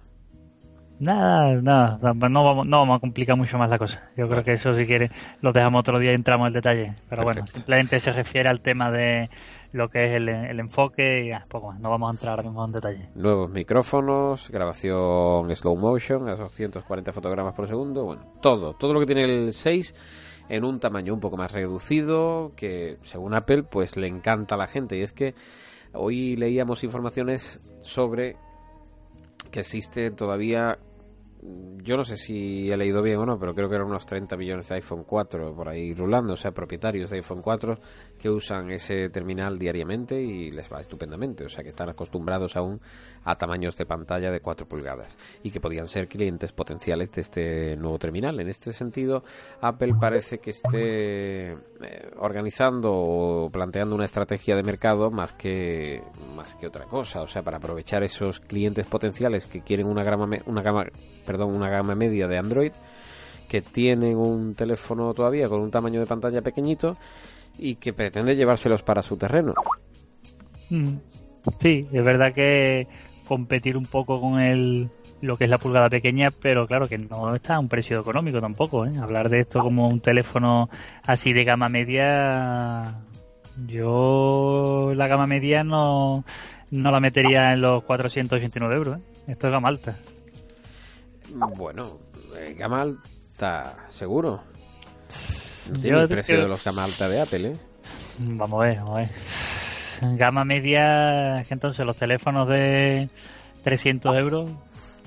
Nada, 0.99 1.61
nada, 1.61 2.14
no 2.14 2.44
vamos, 2.44 2.66
no 2.66 2.78
vamos 2.78 2.96
a 2.96 3.00
complicar 3.00 3.37
mucho 3.37 3.58
más 3.58 3.68
la 3.68 3.78
cosa. 3.78 4.08
Yo 4.16 4.28
creo 4.28 4.42
que 4.42 4.54
eso 4.54 4.75
si 4.75 4.87
quieres 4.87 5.11
lo 5.42 5.52
dejamos 5.52 5.80
otro 5.80 5.99
día 5.99 6.12
y 6.12 6.14
entramos 6.14 6.46
en 6.49 6.54
detalle. 6.54 6.94
Pero 7.11 7.23
bueno, 7.23 7.46
simplemente 7.46 8.00
se 8.00 8.12
refiere 8.12 8.49
al 8.49 8.62
tema 8.62 8.90
de 8.90 9.28
lo 9.76 9.88
que 9.88 10.06
es 10.06 10.12
el, 10.14 10.28
enfoque 10.28 11.26
y 11.26 11.49
poco 11.49 11.68
más. 11.68 11.80
No 11.80 11.90
vamos 11.90 12.11
a 12.11 12.12
entrar 12.12 12.30
ahora 12.33 12.42
mismo 12.45 12.64
en 12.64 12.73
detalle. 12.73 13.09
Nuevos 13.14 13.50
micrófonos, 13.50 14.50
grabación 14.50 15.54
slow 15.54 15.76
motion 15.76 16.28
a 16.28 16.37
240 16.37 17.12
fotogramas 17.12 17.54
por 17.54 17.68
segundo. 17.68 18.04
Bueno, 18.04 18.23
todo, 18.40 18.75
todo 18.75 18.92
lo 18.92 19.00
que 19.00 19.06
tiene 19.06 19.25
el 19.25 19.52
6 19.52 19.95
en 20.49 20.64
un 20.64 20.80
tamaño 20.80 21.12
un 21.12 21.21
poco 21.21 21.37
más 21.37 21.52
reducido 21.52 22.52
que 22.56 22.99
según 23.02 23.35
Apple 23.35 23.64
pues 23.64 23.97
le 23.97 24.06
encanta 24.06 24.54
a 24.54 24.59
la 24.59 24.68
gente 24.68 24.97
y 24.97 25.02
es 25.02 25.12
que 25.12 25.35
Hoy 25.99 26.37
leíamos 26.37 26.85
informaciones 26.85 27.61
sobre 27.83 28.37
que 29.50 29.61
existe 29.61 30.11
todavía 30.11 30.78
yo 31.86 31.96
no 31.96 32.04
sé 32.04 32.16
si 32.16 32.68
he 32.70 32.76
leído 32.76 33.00
bien 33.00 33.18
o 33.18 33.26
no, 33.26 33.38
pero 33.38 33.54
creo 33.54 33.68
que 33.68 33.76
eran 33.76 33.86
unos 33.86 34.06
30 34.06 34.36
millones 34.36 34.68
de 34.68 34.74
iPhone 34.74 35.04
4 35.04 35.54
por 35.54 35.68
ahí 35.68 35.94
rulando, 35.94 36.32
o 36.32 36.36
sea, 36.36 36.50
propietarios 36.50 37.10
de 37.10 37.18
iPhone 37.18 37.42
4 37.42 37.78
que 38.18 38.28
usan 38.28 38.72
ese 38.72 39.08
terminal 39.08 39.56
diariamente 39.56 40.20
y 40.20 40.50
les 40.50 40.70
va 40.70 40.80
estupendamente, 40.80 41.44
o 41.44 41.48
sea, 41.48 41.62
que 41.62 41.68
están 41.68 41.88
acostumbrados 41.88 42.56
aún 42.56 42.80
a 43.22 43.36
tamaños 43.36 43.76
de 43.76 43.86
pantalla 43.86 44.32
de 44.32 44.40
4 44.40 44.66
pulgadas 44.66 45.16
y 45.44 45.52
que 45.52 45.60
podían 45.60 45.86
ser 45.86 46.08
clientes 46.08 46.50
potenciales 46.50 47.12
de 47.12 47.20
este 47.20 47.76
nuevo 47.76 48.00
terminal. 48.00 48.40
En 48.40 48.48
este 48.48 48.72
sentido, 48.72 49.22
Apple 49.60 49.94
parece 50.00 50.38
que 50.38 50.50
esté 50.50 51.52
eh, 51.52 51.56
organizando 52.16 52.92
o 52.92 53.50
planteando 53.50 53.94
una 53.94 54.06
estrategia 54.06 54.56
de 54.56 54.64
mercado 54.64 55.12
más 55.12 55.34
que 55.34 56.02
más 56.34 56.56
que 56.56 56.66
otra 56.66 56.86
cosa, 56.86 57.22
o 57.22 57.28
sea, 57.28 57.42
para 57.42 57.58
aprovechar 57.58 58.02
esos 58.02 58.40
clientes 58.40 58.86
potenciales 58.86 59.46
que 59.46 59.60
quieren 59.60 59.86
una 59.86 60.02
gama 60.02 60.28
una 60.46 60.62
gama 60.62 60.86
perdón, 61.26 61.36
una 61.45 61.69
gama 61.69 61.95
media 61.95 62.26
de 62.26 62.38
Android 62.38 62.73
que 63.49 63.62
tienen 63.62 64.16
un 64.16 64.55
teléfono 64.55 65.12
todavía 65.14 65.49
con 65.49 65.61
un 65.61 65.71
tamaño 65.71 66.00
de 66.00 66.07
pantalla 66.07 66.43
pequeñito 66.43 66.97
y 67.59 67.76
que 67.76 67.93
pretende 67.93 68.37
llevárselos 68.37 68.83
para 68.83 69.02
su 69.02 69.16
terreno. 69.16 69.55
Mm. 70.71 70.97
Sí, 71.61 71.87
es 71.93 72.05
verdad 72.05 72.33
que 72.33 72.88
competir 73.26 73.76
un 73.76 73.87
poco 73.87 74.21
con 74.21 74.40
el 74.40 74.88
lo 75.23 75.37
que 75.37 75.45
es 75.45 75.50
la 75.50 75.59
pulgada 75.59 75.88
pequeña, 75.88 76.28
pero 76.31 76.66
claro 76.66 76.88
que 76.88 76.99
no 76.99 77.35
está 77.35 77.55
a 77.55 77.59
un 77.59 77.69
precio 77.69 78.00
económico 78.00 78.40
tampoco. 78.40 78.85
¿eh? 78.85 78.93
Hablar 79.00 79.28
de 79.28 79.40
esto 79.40 79.61
como 79.61 79.88
un 79.88 80.00
teléfono 80.00 80.69
así 81.05 81.33
de 81.33 81.45
gama 81.45 81.69
media, 81.69 83.00
yo 83.66 84.93
la 84.95 85.07
gama 85.07 85.26
media 85.26 85.64
no, 85.64 86.25
no 86.71 86.90
la 86.90 87.00
metería 87.00 87.52
en 87.52 87.62
los 87.62 87.83
489 87.85 88.76
euros. 88.76 88.99
¿eh? 88.99 89.02
Esto 89.28 89.47
es 89.47 89.52
gama 89.52 89.69
alta. 89.69 89.97
Bueno, 91.57 91.99
eh, 92.37 92.55
gama 92.59 92.83
alta, 92.83 93.76
seguro. 93.88 94.43
No 95.71 95.81
tiene 95.81 96.00
el 96.02 96.09
precio 96.09 96.40
de 96.40 96.49
los 96.49 96.64
gama 96.64 96.85
alta 96.85 97.09
de 97.09 97.21
Apple, 97.21 97.49
¿eh? 97.49 97.57
Vamos 98.19 98.62
a 98.62 98.66
ver, 98.66 98.76
vamos 98.78 98.99
a 98.99 99.00
ver. 99.00 99.11
Gama 100.16 100.45
media, 100.45 101.45
que 101.47 101.55
entonces 101.55 101.85
los 101.85 101.97
teléfonos 101.97 102.49
de 102.49 103.09
300 103.64 104.16
euros. 104.16 104.49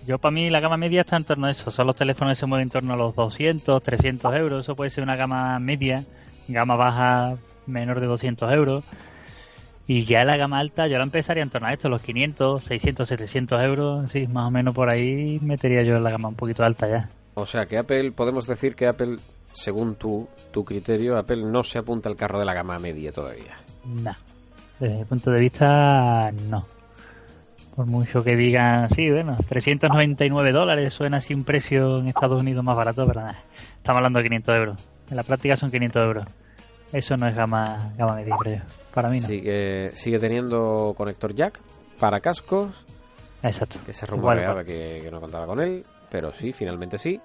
Yo, 0.05 0.17
para 0.17 0.31
mí, 0.31 0.49
la 0.49 0.59
gama 0.59 0.77
media 0.77 1.01
está 1.01 1.17
en 1.17 1.23
torno 1.23 1.47
a 1.47 1.51
eso. 1.51 1.71
Son 1.71 1.87
los 1.87 1.95
teléfonos 1.95 2.37
que 2.37 2.39
se 2.39 2.45
mueven 2.45 2.67
en 2.67 2.71
torno 2.71 2.93
a 2.93 2.97
los 2.97 3.15
200, 3.15 3.81
300 3.81 4.35
euros. 4.35 4.65
Eso 4.65 4.75
puede 4.75 4.89
ser 4.89 5.03
una 5.03 5.15
gama 5.15 5.59
media. 5.59 6.03
Gama 6.47 6.75
baja, 6.75 7.37
menor 7.65 7.99
de 7.99 8.07
200 8.07 8.51
euros. 8.51 8.83
Y 9.91 10.05
ya 10.05 10.23
la 10.23 10.37
gama 10.37 10.59
alta, 10.59 10.87
yo 10.87 10.99
la 10.99 11.03
empezaría 11.03 11.41
en 11.41 11.49
torno 11.49 11.67
a 11.67 11.73
esto, 11.73 11.89
los 11.89 12.03
500, 12.03 12.63
600, 12.63 13.09
700 13.09 13.63
euros, 13.63 14.11
sí, 14.11 14.27
más 14.27 14.45
o 14.45 14.51
menos 14.51 14.75
por 14.75 14.87
ahí 14.87 15.39
metería 15.41 15.81
yo 15.81 15.99
la 15.99 16.11
gama 16.11 16.29
un 16.29 16.35
poquito 16.35 16.63
alta 16.63 16.87
ya. 16.87 17.09
O 17.33 17.47
sea 17.47 17.65
que 17.65 17.79
Apple, 17.79 18.11
podemos 18.11 18.45
decir 18.45 18.75
que 18.75 18.85
Apple, 18.85 19.15
según 19.51 19.95
tu, 19.95 20.29
tu 20.51 20.63
criterio, 20.63 21.17
Apple 21.17 21.41
no 21.43 21.63
se 21.63 21.79
apunta 21.79 22.07
al 22.07 22.15
carro 22.15 22.37
de 22.37 22.45
la 22.45 22.53
gama 22.53 22.77
media 22.77 23.11
todavía. 23.11 23.57
No, 23.83 24.15
desde 24.79 24.95
mi 24.95 25.05
punto 25.05 25.31
de 25.31 25.39
vista, 25.39 26.29
no. 26.47 26.67
Por 27.75 27.87
mucho 27.87 28.23
que 28.23 28.35
digan, 28.35 28.91
sí, 28.91 29.09
bueno, 29.09 29.37
399 29.47 30.51
dólares 30.51 30.93
suena 30.93 31.17
así 31.17 31.33
un 31.33 31.45
precio 31.45 31.97
en 31.97 32.09
Estados 32.09 32.39
Unidos 32.39 32.63
más 32.63 32.75
barato, 32.75 33.07
pero 33.07 33.21
nada, 33.21 33.43
estamos 33.77 33.97
hablando 33.97 34.19
de 34.19 34.25
500 34.25 34.55
euros. 34.55 34.89
En 35.09 35.17
la 35.17 35.23
práctica 35.23 35.57
son 35.57 35.71
500 35.71 36.03
euros. 36.03 36.25
Eso 36.91 37.15
no 37.17 37.27
es 37.27 37.35
gama, 37.35 37.93
gama 37.97 38.15
media, 38.15 38.35
creo. 38.39 38.61
Para 38.93 39.09
mí 39.09 39.19
no. 39.19 39.27
Sigue, 39.27 39.91
sigue 39.93 40.19
teniendo 40.19 40.93
conector 40.97 41.33
jack 41.33 41.61
para 41.99 42.19
cascos. 42.19 42.85
Exacto. 43.43 43.79
Que 43.85 43.93
se 43.93 44.05
rumoreaba 44.05 44.63
que, 44.63 44.99
que, 45.03 45.11
no 45.11 45.21
contaba 45.21 45.45
con 45.45 45.59
él, 45.61 45.85
pero 46.09 46.31
sí, 46.33 46.51
finalmente 46.51 46.97
sí. 46.97 47.19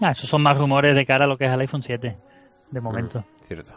Ah, 0.00 0.12
esos 0.12 0.28
son 0.28 0.42
más 0.42 0.56
rumores 0.56 0.94
de 0.94 1.04
cara 1.04 1.24
a 1.24 1.28
lo 1.28 1.36
que 1.36 1.46
es 1.46 1.52
el 1.52 1.60
iPhone 1.60 1.82
7, 1.82 2.16
de 2.70 2.80
momento. 2.80 3.20
Mm, 3.20 3.42
cierto. 3.42 3.74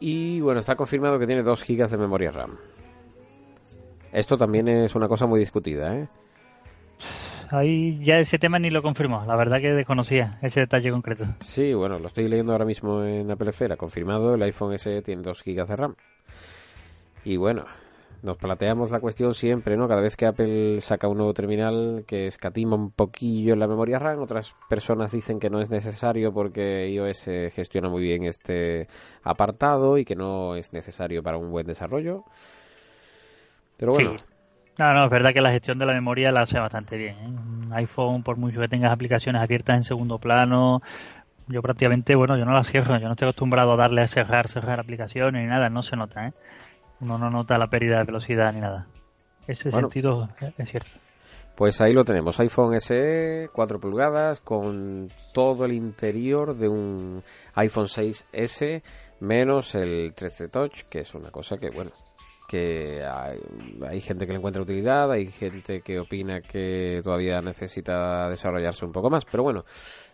Y 0.00 0.40
bueno, 0.40 0.60
está 0.60 0.74
confirmado 0.74 1.18
que 1.18 1.26
tiene 1.26 1.42
2 1.42 1.62
GB 1.62 1.88
de 1.88 1.96
memoria 1.98 2.30
RAM. 2.30 2.56
Esto 4.12 4.36
también 4.36 4.66
es 4.66 4.94
una 4.94 5.06
cosa 5.06 5.26
muy 5.26 5.38
discutida, 5.38 5.94
¿eh? 5.94 6.08
Ahí 7.50 7.98
ya 8.02 8.18
ese 8.18 8.38
tema 8.38 8.58
ni 8.58 8.70
lo 8.70 8.80
confirmó. 8.80 9.24
La 9.26 9.36
verdad 9.36 9.60
que 9.60 9.72
desconocía 9.72 10.38
ese 10.40 10.60
detalle 10.60 10.90
concreto. 10.90 11.26
Sí, 11.40 11.74
bueno, 11.74 11.98
lo 11.98 12.06
estoy 12.06 12.28
leyendo 12.28 12.52
ahora 12.52 12.64
mismo 12.64 13.02
en 13.02 13.30
Apple 13.30 13.50
Esfera. 13.50 13.76
Confirmado, 13.76 14.34
el 14.34 14.42
iPhone 14.42 14.72
S 14.74 15.02
tiene 15.02 15.22
2 15.22 15.42
GB 15.44 15.66
de 15.66 15.76
RAM. 15.76 15.94
Y 17.24 17.36
bueno, 17.36 17.64
nos 18.22 18.36
planteamos 18.36 18.90
la 18.90 19.00
cuestión 19.00 19.34
siempre, 19.34 19.76
¿no? 19.76 19.88
Cada 19.88 20.00
vez 20.00 20.16
que 20.16 20.26
Apple 20.26 20.80
saca 20.80 21.08
un 21.08 21.16
nuevo 21.16 21.34
terminal 21.34 22.04
que 22.06 22.26
escatima 22.26 22.76
un 22.76 22.92
poquillo 22.92 23.56
la 23.56 23.66
memoria 23.66 23.98
RAM, 23.98 24.20
otras 24.20 24.54
personas 24.68 25.10
dicen 25.10 25.40
que 25.40 25.50
no 25.50 25.60
es 25.60 25.70
necesario 25.70 26.32
porque 26.32 26.88
iOS 26.88 27.24
gestiona 27.52 27.88
muy 27.88 28.02
bien 28.02 28.24
este 28.24 28.88
apartado 29.22 29.98
y 29.98 30.04
que 30.04 30.14
no 30.14 30.54
es 30.54 30.72
necesario 30.72 31.22
para 31.22 31.38
un 31.38 31.50
buen 31.50 31.66
desarrollo. 31.66 32.24
Pero 33.76 33.92
bueno, 33.92 34.16
no, 34.80 34.94
no, 34.94 35.04
es 35.04 35.10
verdad 35.10 35.34
que 35.34 35.42
la 35.42 35.52
gestión 35.52 35.78
de 35.78 35.84
la 35.84 35.92
memoria 35.92 36.32
la 36.32 36.40
hace 36.40 36.58
bastante 36.58 36.96
bien. 36.96 37.16
¿eh? 37.20 37.26
Un 37.26 37.70
iPhone, 37.74 38.22
por 38.22 38.38
mucho 38.38 38.60
que 38.60 38.68
tengas 38.68 38.90
aplicaciones 38.90 39.42
abiertas 39.42 39.76
en 39.76 39.84
segundo 39.84 40.18
plano, 40.18 40.80
yo 41.48 41.60
prácticamente, 41.60 42.14
bueno, 42.14 42.38
yo 42.38 42.46
no 42.46 42.52
las 42.52 42.66
cierro, 42.66 42.98
yo 42.98 43.06
no 43.06 43.12
estoy 43.12 43.26
acostumbrado 43.26 43.74
a 43.74 43.76
darle 43.76 44.00
a 44.00 44.08
cerrar, 44.08 44.48
cerrar 44.48 44.80
aplicaciones 44.80 45.42
ni 45.42 45.46
nada, 45.46 45.68
no 45.68 45.82
se 45.82 45.96
nota, 45.96 46.28
¿eh? 46.28 46.32
Uno 47.00 47.18
no 47.18 47.28
nota 47.28 47.58
la 47.58 47.66
pérdida 47.66 47.98
de 47.98 48.04
velocidad 48.04 48.52
ni 48.54 48.60
nada. 48.60 48.86
Ese 49.46 49.70
sentido 49.70 50.30
es 50.56 50.70
cierto. 50.70 50.96
Pues 51.56 51.82
ahí 51.82 51.92
lo 51.92 52.04
tenemos, 52.04 52.40
iPhone 52.40 52.80
SE 52.80 53.48
4 53.52 53.80
pulgadas 53.80 54.40
con 54.40 55.10
todo 55.34 55.66
el 55.66 55.72
interior 55.72 56.56
de 56.56 56.68
un 56.68 57.22
iPhone 57.54 57.86
6S 57.86 58.82
menos 59.20 59.74
el 59.74 60.14
13 60.14 60.48
Touch, 60.48 60.84
que 60.88 61.00
es 61.00 61.14
una 61.14 61.30
cosa 61.30 61.58
que, 61.58 61.68
bueno, 61.68 61.90
que 62.50 63.04
hay, 63.06 64.00
gente 64.00 64.26
que 64.26 64.32
le 64.32 64.38
encuentra 64.38 64.60
utilidad, 64.60 65.12
hay 65.12 65.30
gente 65.30 65.82
que 65.82 66.00
opina 66.00 66.40
que 66.40 67.00
todavía 67.04 67.40
necesita 67.40 68.28
desarrollarse 68.28 68.84
un 68.84 68.90
poco 68.90 69.08
más, 69.08 69.24
pero 69.24 69.44
bueno, 69.44 69.64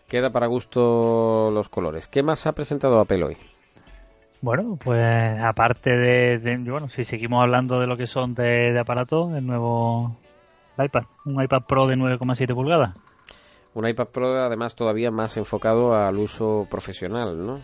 queda 0.07 0.29
para 0.29 0.45
gusto 0.45 1.49
los 1.51 1.67
colores. 1.67 2.07
¿Qué 2.07 2.21
más 2.21 2.45
ha 2.45 2.51
presentado 2.51 2.99
Apple 2.99 3.23
hoy? 3.23 3.37
Bueno, 4.39 4.77
pues 4.83 5.41
aparte 5.43 5.89
de, 5.89 6.57
bueno, 6.69 6.89
si 6.89 7.05
seguimos 7.05 7.41
hablando 7.41 7.79
de 7.79 7.87
lo 7.87 7.97
que 7.97 8.05
son 8.05 8.35
de, 8.35 8.71
de 8.71 8.79
aparatos, 8.79 9.33
el 9.33 9.47
nuevo 9.47 10.15
iPad, 10.77 11.05
un 11.25 11.43
iPad 11.43 11.63
Pro 11.67 11.87
de 11.87 11.95
9,7 11.95 12.53
pulgadas. 12.53 12.95
Un 13.73 13.87
iPad 13.87 14.09
Pro 14.09 14.27
además 14.45 14.75
todavía 14.75 15.09
más 15.09 15.37
enfocado 15.37 15.95
al 15.95 16.17
uso 16.17 16.67
profesional, 16.69 17.43
¿no? 17.43 17.61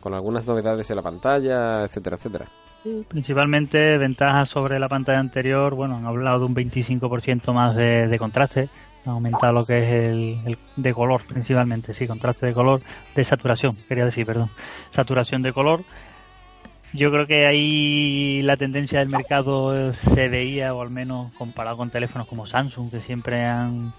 Con 0.00 0.14
algunas 0.14 0.46
novedades 0.46 0.88
en 0.88 0.96
la 0.96 1.02
pantalla, 1.02 1.84
etcétera, 1.84 2.16
etcétera 2.16 2.46
principalmente 3.08 3.98
ventajas 3.98 4.48
sobre 4.48 4.78
la 4.78 4.88
pantalla 4.88 5.18
anterior. 5.18 5.74
Bueno, 5.74 5.96
han 5.96 6.06
hablado 6.06 6.40
de 6.40 6.44
un 6.46 6.54
25% 6.54 7.52
más 7.52 7.76
de, 7.76 8.16
contraste. 8.18 8.68
Han 9.04 9.12
aumentado 9.12 9.52
lo 9.52 9.66
que 9.66 9.78
es 9.78 10.46
el, 10.46 10.58
de 10.76 10.94
color, 10.94 11.22
principalmente. 11.26 11.94
Sí, 11.94 12.06
contraste 12.06 12.46
de 12.46 12.54
color, 12.54 12.80
de 13.14 13.24
saturación, 13.24 13.76
quería 13.88 14.04
decir, 14.04 14.26
perdón. 14.26 14.50
Saturación 14.90 15.42
de 15.42 15.52
color. 15.52 15.84
Yo 16.92 17.10
creo 17.10 17.26
que 17.26 17.46
ahí 17.46 18.42
la 18.42 18.56
tendencia 18.56 19.00
del 19.00 19.08
mercado 19.08 19.92
se 19.92 20.28
veía, 20.28 20.72
o 20.74 20.82
al 20.82 20.90
menos 20.90 21.32
comparado 21.34 21.76
con 21.76 21.90
teléfonos 21.90 22.26
como 22.26 22.46
Samsung, 22.46 22.90
que 22.90 23.00
siempre 23.00 23.44
han. 23.44 23.92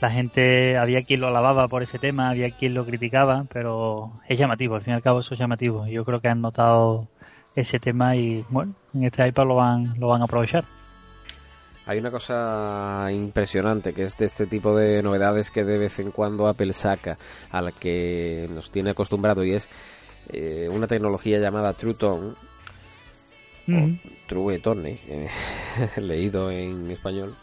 La 0.00 0.10
gente, 0.10 0.78
había 0.78 1.02
quien 1.02 1.20
lo 1.20 1.26
alababa 1.26 1.66
por 1.66 1.82
ese 1.82 1.98
tema, 1.98 2.30
había 2.30 2.52
quien 2.52 2.72
lo 2.72 2.86
criticaba, 2.86 3.46
pero 3.52 4.12
es 4.28 4.38
llamativo, 4.38 4.76
al 4.76 4.82
fin 4.82 4.92
y 4.92 4.94
al 4.94 5.02
cabo 5.02 5.20
eso 5.20 5.34
es 5.34 5.40
llamativo. 5.40 5.88
Yo 5.88 6.04
creo 6.04 6.20
que 6.20 6.28
han 6.28 6.40
notado 6.40 7.08
ese 7.60 7.78
tema 7.78 8.14
y 8.16 8.44
bueno, 8.48 8.74
en 8.94 9.04
este 9.04 9.26
iPad 9.26 9.46
lo 9.46 9.56
van, 9.56 9.94
lo 9.98 10.08
van 10.08 10.22
a 10.22 10.24
aprovechar. 10.24 10.64
Hay 11.86 11.98
una 11.98 12.10
cosa 12.10 13.08
impresionante 13.10 13.94
que 13.94 14.02
es 14.02 14.16
de 14.18 14.26
este 14.26 14.46
tipo 14.46 14.76
de 14.76 15.02
novedades 15.02 15.50
que 15.50 15.64
de 15.64 15.78
vez 15.78 15.98
en 15.98 16.10
cuando 16.10 16.46
Apple 16.46 16.74
saca 16.74 17.16
a 17.50 17.62
la 17.62 17.72
que 17.72 18.46
nos 18.50 18.70
tiene 18.70 18.90
acostumbrado 18.90 19.42
y 19.42 19.54
es 19.54 19.70
eh, 20.28 20.68
una 20.70 20.86
tecnología 20.86 21.38
llamada 21.38 21.72
True 21.72 21.94
Tone 21.94 22.34
o 23.68 23.88
True 24.26 24.58
Tone, 24.58 24.98
eh, 25.08 25.28
leído 25.96 26.50
en 26.50 26.90
español, 26.90 27.34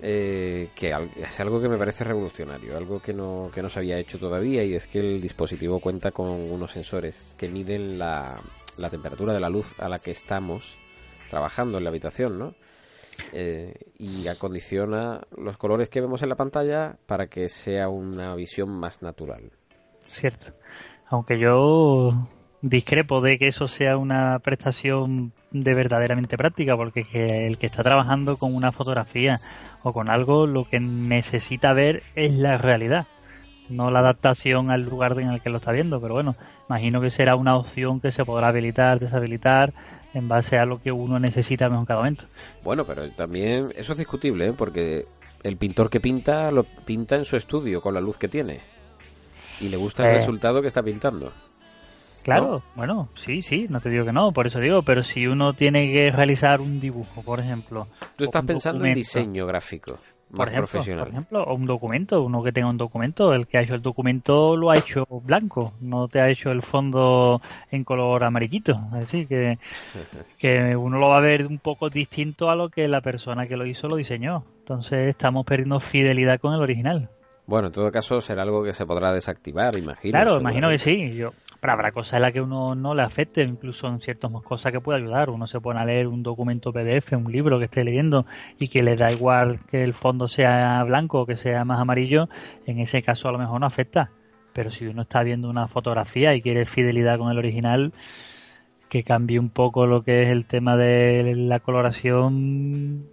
eh, 0.00 0.70
que 0.74 0.92
es 1.16 1.40
algo 1.40 1.60
que 1.60 1.68
me 1.68 1.76
parece 1.76 2.04
revolucionario, 2.04 2.76
algo 2.76 3.00
que 3.00 3.12
no, 3.12 3.50
que 3.52 3.62
no 3.62 3.68
se 3.68 3.80
había 3.80 3.98
hecho 3.98 4.18
todavía 4.18 4.64
y 4.64 4.74
es 4.74 4.86
que 4.86 5.00
el 5.00 5.20
dispositivo 5.20 5.80
cuenta 5.80 6.10
con 6.12 6.28
unos 6.28 6.72
sensores 6.72 7.24
que 7.36 7.48
miden 7.48 7.98
la, 7.98 8.40
la 8.76 8.90
temperatura 8.90 9.32
de 9.32 9.40
la 9.40 9.48
luz 9.48 9.74
a 9.78 9.88
la 9.88 9.98
que 9.98 10.10
estamos 10.10 10.76
trabajando 11.30 11.78
en 11.78 11.84
la 11.84 11.90
habitación, 11.90 12.38
¿no? 12.38 12.54
Eh, 13.32 13.74
y 13.98 14.28
acondiciona 14.28 15.20
los 15.36 15.56
colores 15.56 15.88
que 15.88 16.00
vemos 16.00 16.22
en 16.22 16.28
la 16.28 16.36
pantalla 16.36 16.98
para 17.06 17.26
que 17.26 17.48
sea 17.48 17.88
una 17.88 18.34
visión 18.36 18.70
más 18.70 19.02
natural. 19.02 19.50
Cierto. 20.06 20.52
Aunque 21.10 21.38
yo 21.40 22.28
discrepo 22.62 23.20
de 23.20 23.38
que 23.38 23.48
eso 23.48 23.68
sea 23.68 23.96
una 23.96 24.38
prestación 24.40 25.32
de 25.50 25.74
verdaderamente 25.74 26.36
práctica, 26.36 26.76
porque 26.76 27.04
que 27.04 27.46
el 27.46 27.58
que 27.58 27.66
está 27.66 27.82
trabajando 27.82 28.36
con 28.36 28.54
una 28.54 28.72
fotografía 28.72 29.38
o 29.82 29.92
con 29.92 30.10
algo, 30.10 30.46
lo 30.46 30.64
que 30.64 30.80
necesita 30.80 31.72
ver 31.72 32.02
es 32.16 32.34
la 32.34 32.58
realidad, 32.58 33.06
no 33.68 33.90
la 33.90 34.00
adaptación 34.00 34.70
al 34.70 34.82
lugar 34.82 35.18
en 35.20 35.28
el 35.28 35.40
que 35.40 35.50
lo 35.50 35.58
está 35.58 35.72
viendo. 35.72 36.00
Pero 36.00 36.14
bueno, 36.14 36.34
imagino 36.68 37.00
que 37.00 37.10
será 37.10 37.36
una 37.36 37.56
opción 37.56 38.00
que 38.00 38.10
se 38.10 38.24
podrá 38.24 38.48
habilitar, 38.48 38.98
deshabilitar 38.98 39.72
en 40.14 40.26
base 40.28 40.58
a 40.58 40.64
lo 40.64 40.80
que 40.82 40.90
uno 40.90 41.18
necesita 41.20 41.66
en 41.66 41.84
cada 41.84 42.00
momento. 42.00 42.24
Bueno, 42.64 42.84
pero 42.84 43.08
también 43.10 43.68
eso 43.76 43.92
es 43.92 43.98
discutible, 43.98 44.48
¿eh? 44.48 44.52
porque 44.56 45.06
el 45.44 45.56
pintor 45.56 45.90
que 45.90 46.00
pinta 46.00 46.50
lo 46.50 46.64
pinta 46.64 47.14
en 47.16 47.24
su 47.24 47.36
estudio 47.36 47.80
con 47.80 47.94
la 47.94 48.00
luz 48.00 48.16
que 48.16 48.26
tiene 48.26 48.60
y 49.60 49.68
le 49.68 49.76
gusta 49.76 50.04
el 50.04 50.10
Eh. 50.10 50.18
resultado 50.18 50.60
que 50.60 50.68
está 50.68 50.82
pintando. 50.82 51.32
Claro, 52.22 52.62
bueno, 52.74 53.08
sí, 53.14 53.42
sí, 53.42 53.66
no 53.68 53.80
te 53.80 53.90
digo 53.90 54.04
que 54.04 54.12
no, 54.12 54.32
por 54.32 54.46
eso 54.46 54.60
digo, 54.60 54.82
pero 54.82 55.02
si 55.02 55.26
uno 55.26 55.52
tiene 55.52 55.90
que 55.92 56.10
realizar 56.10 56.60
un 56.60 56.80
dibujo, 56.80 57.22
por 57.22 57.40
ejemplo, 57.40 57.86
Tú 58.16 58.24
estás 58.24 58.44
pensando 58.44 58.84
en 58.84 58.94
diseño 58.94 59.46
gráfico, 59.46 59.98
más 60.30 60.36
por 60.36 60.48
ejemplo, 60.48 60.68
profesional. 60.68 61.04
por 61.04 61.12
ejemplo, 61.12 61.42
o 61.44 61.54
un 61.54 61.66
documento, 61.66 62.22
uno 62.22 62.42
que 62.42 62.52
tenga 62.52 62.68
un 62.68 62.76
documento, 62.76 63.32
el 63.32 63.46
que 63.46 63.58
ha 63.58 63.62
hecho 63.62 63.74
el 63.74 63.82
documento 63.82 64.56
lo 64.56 64.70
ha 64.70 64.76
hecho 64.76 65.06
blanco, 65.22 65.72
no 65.80 66.08
te 66.08 66.20
ha 66.20 66.28
hecho 66.28 66.50
el 66.50 66.62
fondo 66.62 67.40
en 67.70 67.84
color 67.84 68.24
amarillito, 68.24 68.78
así 68.92 69.26
que, 69.26 69.58
que 70.38 70.76
uno 70.76 70.98
lo 70.98 71.08
va 71.08 71.18
a 71.18 71.22
ver 71.22 71.46
un 71.46 71.58
poco 71.58 71.88
distinto 71.88 72.50
a 72.50 72.56
lo 72.56 72.68
que 72.68 72.88
la 72.88 73.00
persona 73.00 73.46
que 73.46 73.56
lo 73.56 73.64
hizo 73.64 73.88
lo 73.88 73.96
diseñó. 73.96 74.44
Entonces 74.60 75.08
estamos 75.08 75.46
perdiendo 75.46 75.80
fidelidad 75.80 76.38
con 76.40 76.52
el 76.52 76.60
original. 76.60 77.08
Bueno, 77.46 77.68
en 77.68 77.72
todo 77.72 77.90
caso 77.90 78.20
será 78.20 78.42
algo 78.42 78.62
que 78.62 78.74
se 78.74 78.84
podrá 78.84 79.10
desactivar, 79.10 79.74
imagino. 79.78 80.12
Claro, 80.12 80.38
imagino 80.38 80.68
que 80.68 80.78
sí. 80.78 81.14
Yo, 81.16 81.32
pero 81.60 81.72
habrá 81.72 81.92
cosas 81.92 82.14
en 82.14 82.22
las 82.22 82.32
que 82.32 82.40
uno 82.40 82.74
no 82.74 82.94
le 82.94 83.02
afecte, 83.02 83.42
incluso 83.42 83.88
en 83.88 84.00
ciertas 84.00 84.30
cosas 84.44 84.70
que 84.72 84.80
puede 84.80 85.00
ayudar. 85.00 85.30
Uno 85.30 85.46
se 85.46 85.60
pone 85.60 85.80
a 85.80 85.84
leer 85.84 86.06
un 86.06 86.22
documento 86.22 86.72
PDF, 86.72 87.16
un 87.16 87.32
libro 87.32 87.58
que 87.58 87.64
esté 87.64 87.82
leyendo 87.84 88.26
y 88.58 88.68
que 88.68 88.82
le 88.82 88.96
da 88.96 89.10
igual 89.12 89.60
que 89.70 89.82
el 89.82 89.94
fondo 89.94 90.28
sea 90.28 90.82
blanco 90.84 91.20
o 91.22 91.26
que 91.26 91.36
sea 91.36 91.64
más 91.64 91.80
amarillo, 91.80 92.28
en 92.66 92.78
ese 92.78 93.02
caso 93.02 93.28
a 93.28 93.32
lo 93.32 93.38
mejor 93.38 93.60
no 93.60 93.66
afecta. 93.66 94.10
Pero 94.52 94.70
si 94.70 94.86
uno 94.86 95.02
está 95.02 95.22
viendo 95.22 95.50
una 95.50 95.68
fotografía 95.68 96.34
y 96.34 96.42
quiere 96.42 96.64
fidelidad 96.64 97.18
con 97.18 97.30
el 97.30 97.38
original, 97.38 97.92
que 98.88 99.02
cambie 99.04 99.38
un 99.38 99.50
poco 99.50 99.86
lo 99.86 100.02
que 100.02 100.22
es 100.22 100.28
el 100.28 100.46
tema 100.46 100.76
de 100.76 101.34
la 101.36 101.60
coloración, 101.60 103.04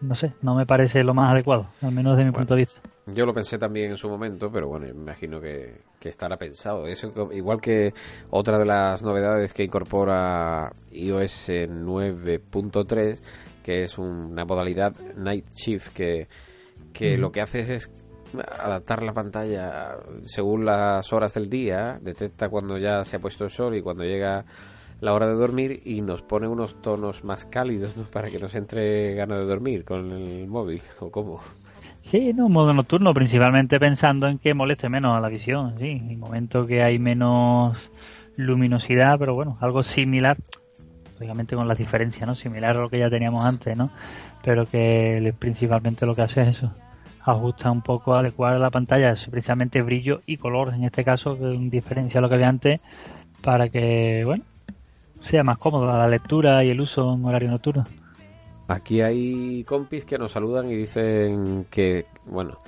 no 0.00 0.14
sé, 0.16 0.32
no 0.42 0.54
me 0.54 0.66
parece 0.66 1.04
lo 1.04 1.14
más 1.14 1.30
adecuado, 1.30 1.68
al 1.80 1.92
menos 1.92 2.16
desde 2.16 2.24
mi 2.24 2.30
Bueno. 2.30 2.40
punto 2.40 2.54
de 2.54 2.60
vista. 2.62 2.80
Yo 3.06 3.26
lo 3.26 3.34
pensé 3.34 3.58
también 3.58 3.90
en 3.90 3.96
su 3.96 4.08
momento, 4.08 4.48
pero 4.52 4.68
bueno, 4.68 4.86
me 4.86 4.92
imagino 4.92 5.40
que, 5.40 5.80
que 5.98 6.08
estará 6.08 6.36
pensado. 6.36 6.86
Eso, 6.86 7.12
igual 7.32 7.60
que 7.60 7.92
otra 8.30 8.58
de 8.58 8.64
las 8.64 9.02
novedades 9.02 9.52
que 9.52 9.64
incorpora 9.64 10.72
iOS 10.92 11.48
9.3, 11.48 13.20
que 13.64 13.82
es 13.82 13.98
una 13.98 14.44
modalidad 14.44 14.94
Night 15.16 15.46
Shift, 15.50 15.92
que, 15.92 16.28
que 16.92 17.16
lo 17.16 17.32
que 17.32 17.40
hace 17.40 17.74
es 17.74 17.90
adaptar 18.38 19.02
la 19.02 19.12
pantalla 19.12 19.96
según 20.22 20.64
las 20.64 21.12
horas 21.12 21.34
del 21.34 21.50
día, 21.50 21.98
detecta 22.00 22.48
cuando 22.48 22.78
ya 22.78 23.04
se 23.04 23.16
ha 23.16 23.20
puesto 23.20 23.44
el 23.44 23.50
sol 23.50 23.76
y 23.76 23.82
cuando 23.82 24.04
llega 24.04 24.44
la 25.00 25.12
hora 25.12 25.26
de 25.26 25.34
dormir 25.34 25.82
y 25.84 26.00
nos 26.00 26.22
pone 26.22 26.46
unos 26.46 26.80
tonos 26.80 27.24
más 27.24 27.44
cálidos 27.46 27.96
¿no? 27.96 28.04
para 28.12 28.30
que 28.30 28.38
nos 28.38 28.54
entre 28.54 29.14
ganas 29.14 29.40
de 29.40 29.46
dormir 29.46 29.84
con 29.84 30.12
el 30.12 30.46
móvil 30.46 30.82
o 31.00 31.10
cómo. 31.10 31.40
Sí, 32.04 32.32
no, 32.34 32.48
modo 32.48 32.74
nocturno, 32.74 33.14
principalmente 33.14 33.80
pensando 33.80 34.28
en 34.28 34.38
que 34.38 34.54
moleste 34.54 34.88
menos 34.88 35.16
a 35.16 35.20
la 35.20 35.28
visión, 35.28 35.74
sí, 35.78 35.90
en 35.90 36.18
momento 36.18 36.66
que 36.66 36.82
hay 36.82 36.98
menos 36.98 37.78
luminosidad, 38.36 39.18
pero 39.18 39.34
bueno, 39.34 39.56
algo 39.60 39.82
similar, 39.82 40.36
lógicamente 41.14 41.56
con 41.56 41.68
las 41.68 41.78
diferencias, 41.78 42.26
¿no? 42.26 42.34
Similar 42.34 42.76
a 42.76 42.80
lo 42.80 42.90
que 42.90 42.98
ya 42.98 43.08
teníamos 43.08 43.46
antes, 43.46 43.76
¿no? 43.76 43.90
Pero 44.44 44.66
que 44.66 45.32
principalmente 45.38 46.04
lo 46.04 46.14
que 46.14 46.22
hace 46.22 46.42
es 46.42 46.48
eso, 46.48 46.72
ajusta 47.24 47.70
un 47.70 47.82
poco, 47.82 48.14
adecuar 48.14 48.58
la 48.60 48.70
pantalla, 48.70 49.14
precisamente 49.30 49.80
brillo 49.80 50.22
y 50.26 50.36
color, 50.36 50.74
en 50.74 50.84
este 50.84 51.04
caso, 51.04 51.38
que 51.38 51.46
diferencia 51.70 52.18
a 52.18 52.20
lo 52.20 52.28
que 52.28 52.34
había 52.34 52.48
antes, 52.48 52.80
para 53.42 53.68
que, 53.68 54.22
bueno, 54.26 54.44
sea 55.20 55.44
más 55.44 55.56
cómodo 55.56 55.86
la 55.86 56.08
lectura 56.08 56.64
y 56.64 56.70
el 56.70 56.80
uso 56.80 57.14
en 57.14 57.24
horario 57.24 57.50
nocturno. 57.50 57.84
Aquí 58.72 59.02
hay 59.02 59.64
compis 59.64 60.06
que 60.06 60.16
nos 60.16 60.32
saludan 60.32 60.70
y 60.70 60.74
dicen 60.74 61.66
que, 61.70 62.06
bueno, 62.24 62.58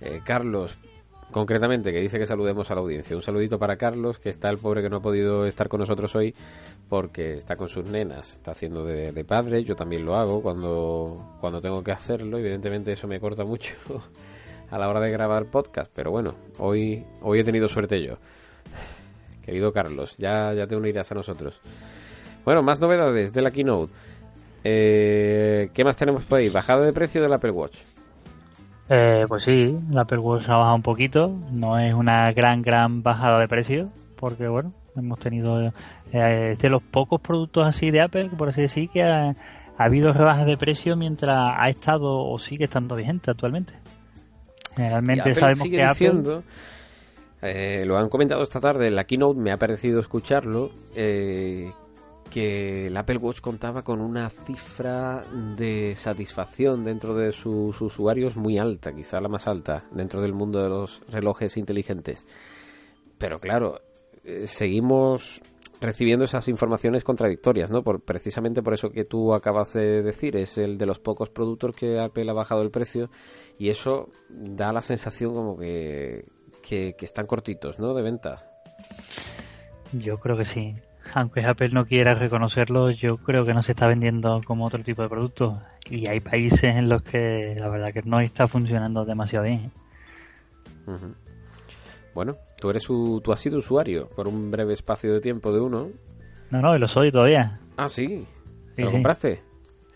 eh, 0.00 0.22
Carlos, 0.24 0.78
concretamente, 1.30 1.92
que 1.92 2.00
dice 2.00 2.18
que 2.18 2.24
saludemos 2.24 2.70
a 2.70 2.74
la 2.74 2.80
audiencia. 2.80 3.14
Un 3.14 3.20
saludito 3.20 3.58
para 3.58 3.76
Carlos, 3.76 4.18
que 4.18 4.30
está 4.30 4.48
el 4.48 4.56
pobre 4.56 4.80
que 4.80 4.88
no 4.88 4.96
ha 4.96 5.02
podido 5.02 5.44
estar 5.44 5.68
con 5.68 5.80
nosotros 5.80 6.16
hoy 6.16 6.34
porque 6.88 7.34
está 7.34 7.56
con 7.56 7.68
sus 7.68 7.84
nenas, 7.84 8.36
está 8.36 8.52
haciendo 8.52 8.82
de, 8.86 9.24
padre. 9.24 9.62
Yo 9.62 9.76
también 9.76 10.06
lo 10.06 10.16
hago 10.16 10.40
cuando, 10.40 11.36
cuando 11.38 11.60
tengo 11.60 11.84
que 11.84 11.92
hacerlo. 11.92 12.38
Evidentemente 12.38 12.92
eso 12.92 13.06
me 13.06 13.20
corta 13.20 13.44
mucho 13.44 13.74
a 14.70 14.78
la 14.78 14.88
hora 14.88 15.00
de 15.00 15.10
grabar 15.10 15.50
podcast, 15.50 15.92
pero 15.94 16.10
bueno, 16.10 16.34
hoy, 16.60 17.04
hoy 17.20 17.40
he 17.40 17.44
tenido 17.44 17.68
suerte 17.68 18.02
yo. 18.02 18.14
Querido 19.44 19.70
Carlos, 19.70 20.16
ya, 20.16 20.54
ya 20.54 20.66
te 20.66 20.76
unirás 20.76 21.12
a 21.12 21.14
nosotros. 21.14 21.60
Bueno, 22.42 22.62
más 22.62 22.80
novedades 22.80 23.34
de 23.34 23.42
la 23.42 23.50
keynote. 23.50 23.92
Eh, 24.64 25.70
¿Qué 25.72 25.84
más 25.84 25.96
tenemos 25.96 26.24
por 26.24 26.38
ahí? 26.38 26.48
Bajada 26.48 26.84
de 26.84 26.92
precio 26.92 27.22
del 27.22 27.32
Apple 27.32 27.50
Watch. 27.50 27.76
Eh, 28.88 29.24
pues 29.28 29.44
sí, 29.44 29.74
la 29.90 30.02
Apple 30.02 30.18
Watch 30.18 30.48
ha 30.48 30.56
bajado 30.56 30.74
un 30.74 30.82
poquito, 30.82 31.28
no 31.50 31.78
es 31.78 31.94
una 31.94 32.30
gran, 32.32 32.62
gran 32.62 33.02
bajada 33.02 33.38
de 33.40 33.48
precio, 33.48 33.88
porque 34.16 34.48
bueno, 34.48 34.72
hemos 34.96 35.18
tenido 35.18 35.72
eh, 36.12 36.56
de 36.60 36.68
los 36.68 36.82
pocos 36.82 37.20
productos 37.20 37.66
así 37.66 37.90
de 37.90 38.02
Apple, 38.02 38.30
por 38.36 38.50
así 38.50 38.62
decir, 38.62 38.90
que 38.90 39.02
ha, 39.02 39.30
ha 39.30 39.84
habido 39.84 40.12
rebajas 40.12 40.46
de 40.46 40.56
precio 40.56 40.96
mientras 40.96 41.54
ha 41.56 41.68
estado 41.68 42.18
o 42.26 42.38
sigue 42.38 42.64
estando 42.64 42.96
vigente 42.96 43.30
actualmente. 43.30 43.72
Apple 44.76 45.34
sabemos 45.34 45.68
que 45.68 45.82
Apple... 45.82 45.88
diciendo, 45.88 46.42
eh, 47.42 47.84
lo 47.86 47.98
han 47.98 48.08
comentado 48.08 48.42
esta 48.42 48.60
tarde 48.60 48.88
en 48.88 48.96
la 48.96 49.04
keynote, 49.04 49.38
me 49.38 49.52
ha 49.52 49.56
parecido 49.56 50.00
escucharlo, 50.00 50.70
eh, 50.94 51.72
que 52.32 52.86
el 52.86 52.96
Apple 52.96 53.18
Watch 53.18 53.40
contaba 53.40 53.82
con 53.82 54.00
una 54.00 54.30
cifra 54.30 55.22
de 55.56 55.94
satisfacción 55.94 56.82
dentro 56.82 57.14
de 57.14 57.30
sus 57.30 57.78
usuarios 57.82 58.36
muy 58.36 58.56
alta, 58.56 58.94
quizá 58.94 59.20
la 59.20 59.28
más 59.28 59.46
alta 59.46 59.84
dentro 59.90 60.22
del 60.22 60.32
mundo 60.32 60.62
de 60.62 60.70
los 60.70 61.02
relojes 61.10 61.58
inteligentes. 61.58 62.26
Pero 63.18 63.38
claro, 63.38 63.82
eh, 64.24 64.46
seguimos 64.46 65.42
recibiendo 65.82 66.24
esas 66.24 66.48
informaciones 66.48 67.04
contradictorias, 67.04 67.70
¿no? 67.70 67.82
Por, 67.82 68.00
precisamente 68.00 68.62
por 68.62 68.72
eso 68.72 68.90
que 68.90 69.04
tú 69.04 69.34
acabas 69.34 69.74
de 69.74 70.02
decir, 70.02 70.34
es 70.36 70.56
el 70.56 70.78
de 70.78 70.86
los 70.86 71.00
pocos 71.00 71.28
productos 71.28 71.76
que 71.76 72.00
Apple 72.00 72.30
ha 72.30 72.34
bajado 72.34 72.62
el 72.62 72.70
precio 72.70 73.10
y 73.58 73.68
eso 73.68 74.08
da 74.30 74.72
la 74.72 74.80
sensación 74.80 75.34
como 75.34 75.58
que, 75.58 76.24
que, 76.62 76.94
que 76.96 77.04
están 77.04 77.26
cortitos, 77.26 77.78
¿no? 77.78 77.92
De 77.92 78.02
ventas. 78.02 78.46
Yo 79.92 80.16
creo 80.16 80.38
que 80.38 80.46
sí. 80.46 80.74
Aunque 81.14 81.44
Apple 81.44 81.68
no 81.72 81.84
quiera 81.84 82.14
reconocerlo, 82.14 82.90
yo 82.90 83.16
creo 83.18 83.44
que 83.44 83.52
no 83.54 83.62
se 83.62 83.72
está 83.72 83.86
vendiendo 83.86 84.40
como 84.46 84.64
otro 84.66 84.82
tipo 84.82 85.02
de 85.02 85.08
producto. 85.08 85.60
Y 85.90 86.06
hay 86.06 86.20
países 86.20 86.64
en 86.64 86.88
los 86.88 87.02
que 87.02 87.54
la 87.58 87.68
verdad 87.68 87.92
que 87.92 88.02
no 88.02 88.20
está 88.20 88.48
funcionando 88.48 89.04
demasiado 89.04 89.44
bien. 89.44 89.70
¿eh? 90.88 90.90
Bueno, 92.14 92.36
tú 92.60 92.70
eres 92.70 92.82
su, 92.82 93.20
tú 93.22 93.32
has 93.32 93.40
sido 93.40 93.58
usuario 93.58 94.08
por 94.14 94.26
un 94.28 94.50
breve 94.50 94.72
espacio 94.74 95.12
de 95.12 95.20
tiempo 95.20 95.52
de 95.52 95.60
uno. 95.60 95.88
No, 96.50 96.60
no, 96.60 96.76
lo 96.78 96.88
soy 96.88 97.10
todavía. 97.10 97.58
Ah, 97.76 97.88
sí. 97.88 98.26
¿Te 98.74 98.76
Sí, 98.76 98.82
lo 98.82 98.88
sí. 98.88 98.92
compraste? 98.92 99.42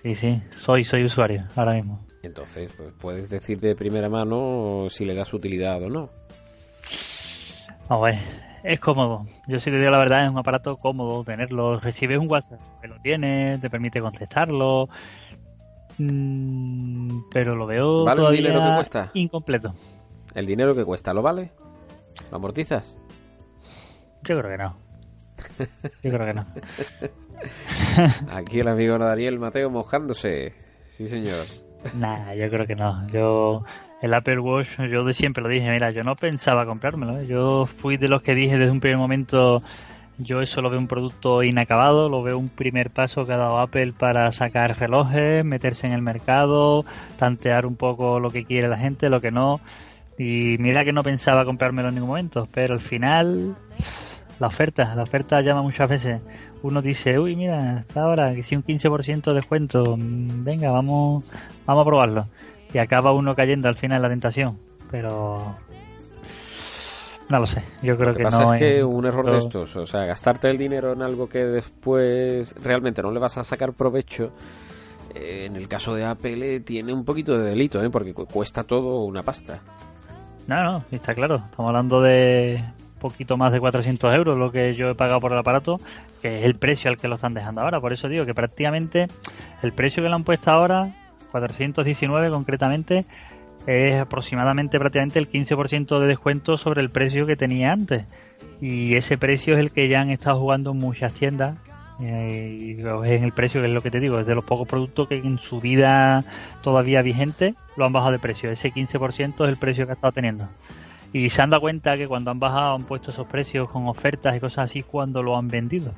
Sí, 0.02 0.14
sí, 0.16 0.42
soy, 0.56 0.84
soy 0.84 1.04
usuario 1.04 1.44
ahora 1.56 1.74
mismo. 1.74 2.04
Entonces, 2.22 2.72
pues 2.76 2.92
puedes 3.00 3.28
decir 3.30 3.58
de 3.60 3.74
primera 3.74 4.08
mano 4.08 4.86
si 4.90 5.04
le 5.04 5.14
das 5.14 5.32
utilidad 5.32 5.82
o 5.82 5.88
no. 5.88 6.10
A 7.88 7.98
ver, 7.98 8.18
es 8.66 8.80
cómodo. 8.80 9.26
Yo 9.46 9.58
sí 9.60 9.70
te 9.70 9.78
digo 9.78 9.90
la 9.90 9.98
verdad, 9.98 10.24
es 10.24 10.30
un 10.30 10.38
aparato 10.38 10.76
cómodo 10.76 11.24
tenerlo. 11.24 11.78
Recibes 11.80 12.18
un 12.18 12.30
WhatsApp, 12.30 12.60
que 12.80 12.88
lo 12.88 12.98
tienes, 13.00 13.60
te 13.60 13.70
permite 13.70 14.00
contestarlo. 14.00 14.88
Mm, 15.98 17.20
pero 17.32 17.54
lo 17.56 17.66
veo 17.66 18.04
¿Vale 18.04 18.12
el 18.12 18.16
todavía 18.18 18.40
dinero 18.40 18.64
que 18.64 18.74
cuesta? 18.74 19.10
incompleto. 19.14 19.74
¿El 20.34 20.46
dinero 20.46 20.74
que 20.74 20.84
cuesta 20.84 21.14
lo 21.14 21.22
vale? 21.22 21.52
¿Lo 22.30 22.36
amortizas? 22.36 22.96
Yo 24.22 24.38
creo 24.38 24.50
que 24.50 24.62
no. 24.62 24.76
Yo 26.02 26.10
creo 26.10 26.26
que 26.26 26.34
no. 26.34 26.46
Aquí 28.30 28.60
el 28.60 28.68
amigo 28.68 28.98
Daniel 28.98 29.38
Mateo 29.38 29.70
mojándose. 29.70 30.54
Sí, 30.88 31.08
señor. 31.08 31.46
Nah, 31.94 32.34
yo 32.34 32.48
creo 32.50 32.66
que 32.66 32.74
no. 32.74 33.06
Yo, 33.08 33.64
el 34.02 34.14
Apple 34.14 34.40
Watch, 34.40 34.68
yo 34.90 35.04
de 35.04 35.14
siempre 35.14 35.42
lo 35.42 35.48
dije, 35.48 35.70
mira, 35.70 35.90
yo 35.90 36.04
no 36.04 36.16
pensaba 36.16 36.66
comprármelo. 36.66 37.18
¿eh? 37.18 37.26
Yo 37.26 37.66
fui 37.66 37.96
de 37.96 38.08
los 38.08 38.22
que 38.22 38.34
dije 38.34 38.58
desde 38.58 38.72
un 38.72 38.80
primer 38.80 38.98
momento, 38.98 39.62
yo 40.18 40.42
eso 40.42 40.60
lo 40.60 40.70
veo 40.70 40.78
un 40.78 40.88
producto 40.88 41.42
inacabado, 41.42 42.08
lo 42.08 42.22
veo 42.22 42.38
un 42.38 42.48
primer 42.48 42.90
paso 42.90 43.26
que 43.26 43.32
ha 43.32 43.38
dado 43.38 43.58
Apple 43.58 43.92
para 43.92 44.30
sacar 44.32 44.78
relojes, 44.78 45.44
meterse 45.44 45.86
en 45.86 45.92
el 45.92 46.02
mercado, 46.02 46.84
tantear 47.18 47.66
un 47.66 47.76
poco 47.76 48.20
lo 48.20 48.30
que 48.30 48.44
quiere 48.44 48.68
la 48.68 48.78
gente, 48.78 49.08
lo 49.08 49.20
que 49.20 49.30
no. 49.30 49.60
Y 50.18 50.56
mira 50.58 50.84
que 50.84 50.92
no 50.92 51.02
pensaba 51.02 51.44
comprármelo 51.44 51.88
en 51.88 51.94
ningún 51.94 52.10
momento, 52.10 52.48
pero 52.52 52.74
al 52.74 52.80
final 52.80 53.56
la 54.38 54.46
oferta, 54.46 54.94
la 54.94 55.02
oferta 55.02 55.40
llama 55.40 55.62
muchas 55.62 55.88
veces. 55.88 56.20
Uno 56.62 56.82
dice, 56.82 57.18
uy, 57.18 57.36
mira, 57.36 57.80
está 57.80 58.02
ahora, 58.02 58.34
que 58.34 58.42
si 58.42 58.56
un 58.56 58.64
15% 58.64 59.30
de 59.30 59.34
descuento, 59.34 59.96
mm, 59.96 60.44
venga, 60.44 60.70
vamos, 60.70 61.24
vamos 61.66 61.82
a 61.82 61.86
probarlo. 61.86 62.26
Y 62.76 62.78
acaba 62.78 63.12
uno 63.14 63.34
cayendo 63.34 63.68
al 63.70 63.76
final 63.76 63.96
en 63.96 64.02
la 64.02 64.08
tentación. 64.10 64.58
Pero 64.90 65.56
no 67.30 67.38
lo 67.40 67.46
sé, 67.46 67.62
yo 67.80 67.96
creo 67.96 68.08
lo 68.10 68.12
que, 68.12 68.18
que, 68.18 68.24
pasa 68.24 68.44
no 68.44 68.52
es 68.54 68.60
que 68.60 68.84
un 68.84 69.06
error 69.06 69.24
de 69.24 69.38
estos, 69.38 69.74
o 69.76 69.86
sea, 69.86 70.04
gastarte 70.04 70.50
el 70.50 70.58
dinero 70.58 70.92
en 70.92 71.00
algo 71.00 71.26
que 71.26 71.38
después 71.46 72.54
realmente 72.62 73.00
no 73.00 73.10
le 73.10 73.18
vas 73.18 73.38
a 73.38 73.44
sacar 73.44 73.72
provecho, 73.72 74.30
eh, 75.14 75.46
en 75.46 75.56
el 75.56 75.68
caso 75.68 75.94
de 75.94 76.04
Apple 76.04 76.56
eh, 76.56 76.60
tiene 76.60 76.92
un 76.92 77.02
poquito 77.02 77.38
de 77.38 77.48
delito, 77.48 77.82
¿eh? 77.82 77.88
porque 77.88 78.12
cu- 78.12 78.26
cuesta 78.26 78.62
todo 78.62 79.04
una 79.04 79.22
pasta. 79.22 79.58
No, 80.46 80.62
no, 80.62 80.84
está 80.92 81.14
claro. 81.14 81.36
Estamos 81.36 81.70
hablando 81.70 82.02
de 82.02 82.62
poquito 83.00 83.38
más 83.38 83.52
de 83.52 83.58
400 83.58 84.14
euros 84.14 84.36
lo 84.36 84.52
que 84.52 84.74
yo 84.76 84.90
he 84.90 84.94
pagado 84.94 85.18
por 85.20 85.32
el 85.32 85.38
aparato, 85.38 85.80
que 86.20 86.38
es 86.40 86.44
el 86.44 86.56
precio 86.56 86.90
al 86.90 86.98
que 86.98 87.08
lo 87.08 87.14
están 87.14 87.32
dejando 87.32 87.62
ahora. 87.62 87.80
Por 87.80 87.92
eso 87.94 88.06
digo 88.08 88.26
que 88.26 88.34
prácticamente 88.34 89.06
el 89.62 89.72
precio 89.72 90.02
que 90.02 90.08
le 90.10 90.14
han 90.14 90.22
puesto 90.24 90.50
ahora, 90.52 90.90
419 91.40 92.30
concretamente, 92.30 93.04
es 93.66 94.00
aproximadamente 94.00 94.78
prácticamente 94.78 95.18
el 95.18 95.28
15% 95.28 95.98
de 95.98 96.06
descuento 96.06 96.56
sobre 96.56 96.82
el 96.82 96.90
precio 96.90 97.26
que 97.26 97.36
tenía 97.36 97.72
antes. 97.72 98.06
Y 98.60 98.94
ese 98.94 99.18
precio 99.18 99.54
es 99.54 99.60
el 99.60 99.70
que 99.70 99.88
ya 99.88 100.00
han 100.00 100.10
estado 100.10 100.38
jugando 100.40 100.74
muchas 100.74 101.12
tiendas. 101.12 101.58
eh, 102.00 102.76
es 103.06 103.22
el 103.22 103.32
precio 103.32 103.60
que 103.60 103.68
es 103.68 103.72
lo 103.72 103.80
que 103.80 103.90
te 103.90 104.00
digo, 104.00 104.20
es 104.20 104.26
de 104.26 104.34
los 104.34 104.44
pocos 104.44 104.68
productos 104.68 105.08
que 105.08 105.16
en 105.16 105.38
su 105.38 105.60
vida 105.60 106.24
todavía 106.62 107.00
vigente 107.02 107.54
lo 107.76 107.86
han 107.86 107.92
bajado 107.92 108.12
de 108.12 108.18
precio. 108.18 108.50
Ese 108.50 108.72
15% 108.72 109.44
es 109.44 109.48
el 109.48 109.56
precio 109.56 109.86
que 109.86 109.92
ha 109.92 109.94
estado 109.94 110.12
teniendo. 110.12 110.48
Y 111.12 111.30
se 111.30 111.42
han 111.42 111.50
dado 111.50 111.62
cuenta 111.62 111.96
que 111.96 112.06
cuando 112.06 112.30
han 112.30 112.38
bajado 112.38 112.74
han 112.74 112.84
puesto 112.84 113.10
esos 113.10 113.26
precios 113.26 113.70
con 113.70 113.88
ofertas 113.88 114.36
y 114.36 114.40
cosas 114.40 114.70
así 114.70 114.82
cuando 114.82 115.22
lo 115.22 115.36
han 115.36 115.48
vendido. 115.48 115.92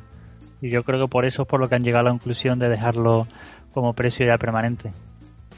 Y 0.61 0.71
yo 0.71 0.85
creo 0.85 1.01
que 1.01 1.09
por 1.09 1.25
eso 1.25 1.43
es 1.43 1.49
por 1.49 1.61
lo 1.61 1.69
que 1.69 1.75
han 1.75 1.83
llegado 1.83 2.01
a 2.01 2.05
la 2.05 2.11
conclusión 2.11 2.59
de 2.59 2.69
dejarlo 2.69 3.27
como 3.73 3.93
precio 3.93 4.27
ya 4.27 4.39
permanente. 4.39 4.93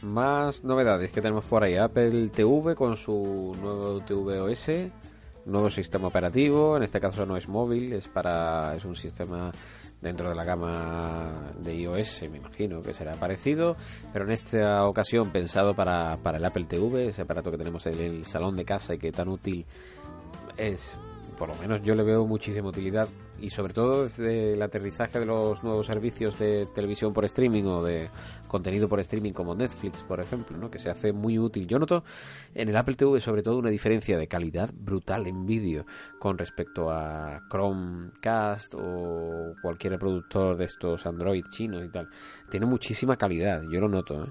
Más 0.03 0.65
novedades 0.65 1.13
que 1.13 1.21
tenemos 1.21 1.45
por 1.45 1.63
ahí. 1.63 1.77
Apple 1.77 2.29
TV 2.29 2.75
con 2.75 2.97
su 2.97 3.55
nuevo 3.61 4.01
tvOS, 4.01 4.71
nuevo 5.45 5.69
sistema 5.69 6.09
operativo. 6.09 6.77
En 6.77 6.83
este 6.83 7.01
caso 7.01 7.27
no 7.27 7.37
es 7.37 7.49
móvil, 7.49 7.93
es 7.93 8.09
para 8.09 8.75
es 8.77 8.85
un 8.85 8.97
sistema 8.97 9.53
dentro 10.01 10.31
de 10.31 10.35
la 10.35 10.45
gama 10.45 11.53
de 11.59 11.75
iOS, 11.75 12.23
me 12.31 12.39
imagino 12.39 12.81
que 12.81 12.95
será 12.95 13.13
parecido, 13.15 13.77
pero 14.13 14.25
en 14.25 14.33
esta 14.33 14.87
ocasión 14.87 15.31
pensado 15.31 15.75
para, 15.75 16.17
para 16.17 16.39
el 16.39 16.45
Apple 16.45 16.65
TV, 16.65 17.09
ese 17.09 17.23
aparato 17.23 17.51
que 17.51 17.59
tenemos 17.59 17.87
en 17.87 18.01
el 18.01 18.25
salón 18.25 18.57
de 18.57 18.65
casa 18.65 18.95
y 18.95 18.99
que 18.99 19.13
tan 19.13 19.29
útil 19.29 19.67
es, 20.57 20.99
por 21.41 21.49
lo 21.49 21.55
menos 21.55 21.81
yo 21.81 21.95
le 21.95 22.03
veo 22.03 22.27
muchísima 22.27 22.69
utilidad 22.69 23.09
y 23.41 23.49
sobre 23.49 23.73
todo 23.73 24.03
desde 24.03 24.53
el 24.53 24.61
aterrizaje 24.61 25.21
de 25.21 25.25
los 25.25 25.65
nuevos 25.65 25.87
servicios 25.87 26.39
de 26.39 26.67
televisión 26.75 27.15
por 27.15 27.25
streaming 27.25 27.65
o 27.65 27.83
de 27.83 28.11
contenido 28.47 28.91
por 28.91 29.01
streaming 29.01 29.33
como 29.33 29.55
Netflix, 29.55 30.03
por 30.03 30.21
ejemplo, 30.21 30.59
¿no? 30.59 30.71
que 30.71 30.79
se 30.79 30.91
hace 30.91 31.15
muy 31.15 31.39
útil. 31.39 31.67
Yo 31.67 31.79
noto 31.79 32.05
en 32.55 32.69
el 32.69 32.77
Apple 32.77 32.95
TV 32.95 33.21
sobre 33.21 33.43
todo 33.43 33.57
una 33.57 33.71
diferencia 33.71 34.19
de 34.19 34.29
calidad 34.29 34.71
brutal 34.75 35.27
en 35.27 35.47
vídeo 35.47 35.87
con 36.19 36.37
respecto 36.37 36.91
a 36.91 37.41
Chromecast 37.51 38.75
o 38.75 39.55
cualquier 39.63 39.95
reproductor 39.95 40.59
de 40.59 40.67
estos 40.67 41.07
Android 41.07 41.45
chinos 41.51 41.83
y 41.87 41.89
tal. 41.89 42.11
Tiene 42.51 42.67
muchísima 42.67 43.17
calidad, 43.17 43.63
yo 43.63 43.81
lo 43.81 43.89
noto. 43.89 44.25
¿eh? 44.25 44.29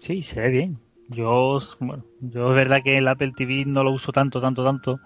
Sí, 0.00 0.22
se 0.24 0.40
ve 0.40 0.48
bien. 0.48 0.88
Yo, 1.10 1.58
bueno, 1.80 2.04
yo 2.20 2.50
es 2.50 2.54
verdad 2.54 2.82
que 2.84 2.98
el 2.98 3.08
Apple 3.08 3.32
TV 3.34 3.64
no 3.64 3.82
lo 3.82 3.92
uso 3.92 4.12
tanto, 4.12 4.42
tanto, 4.42 4.62
tanto, 4.62 5.00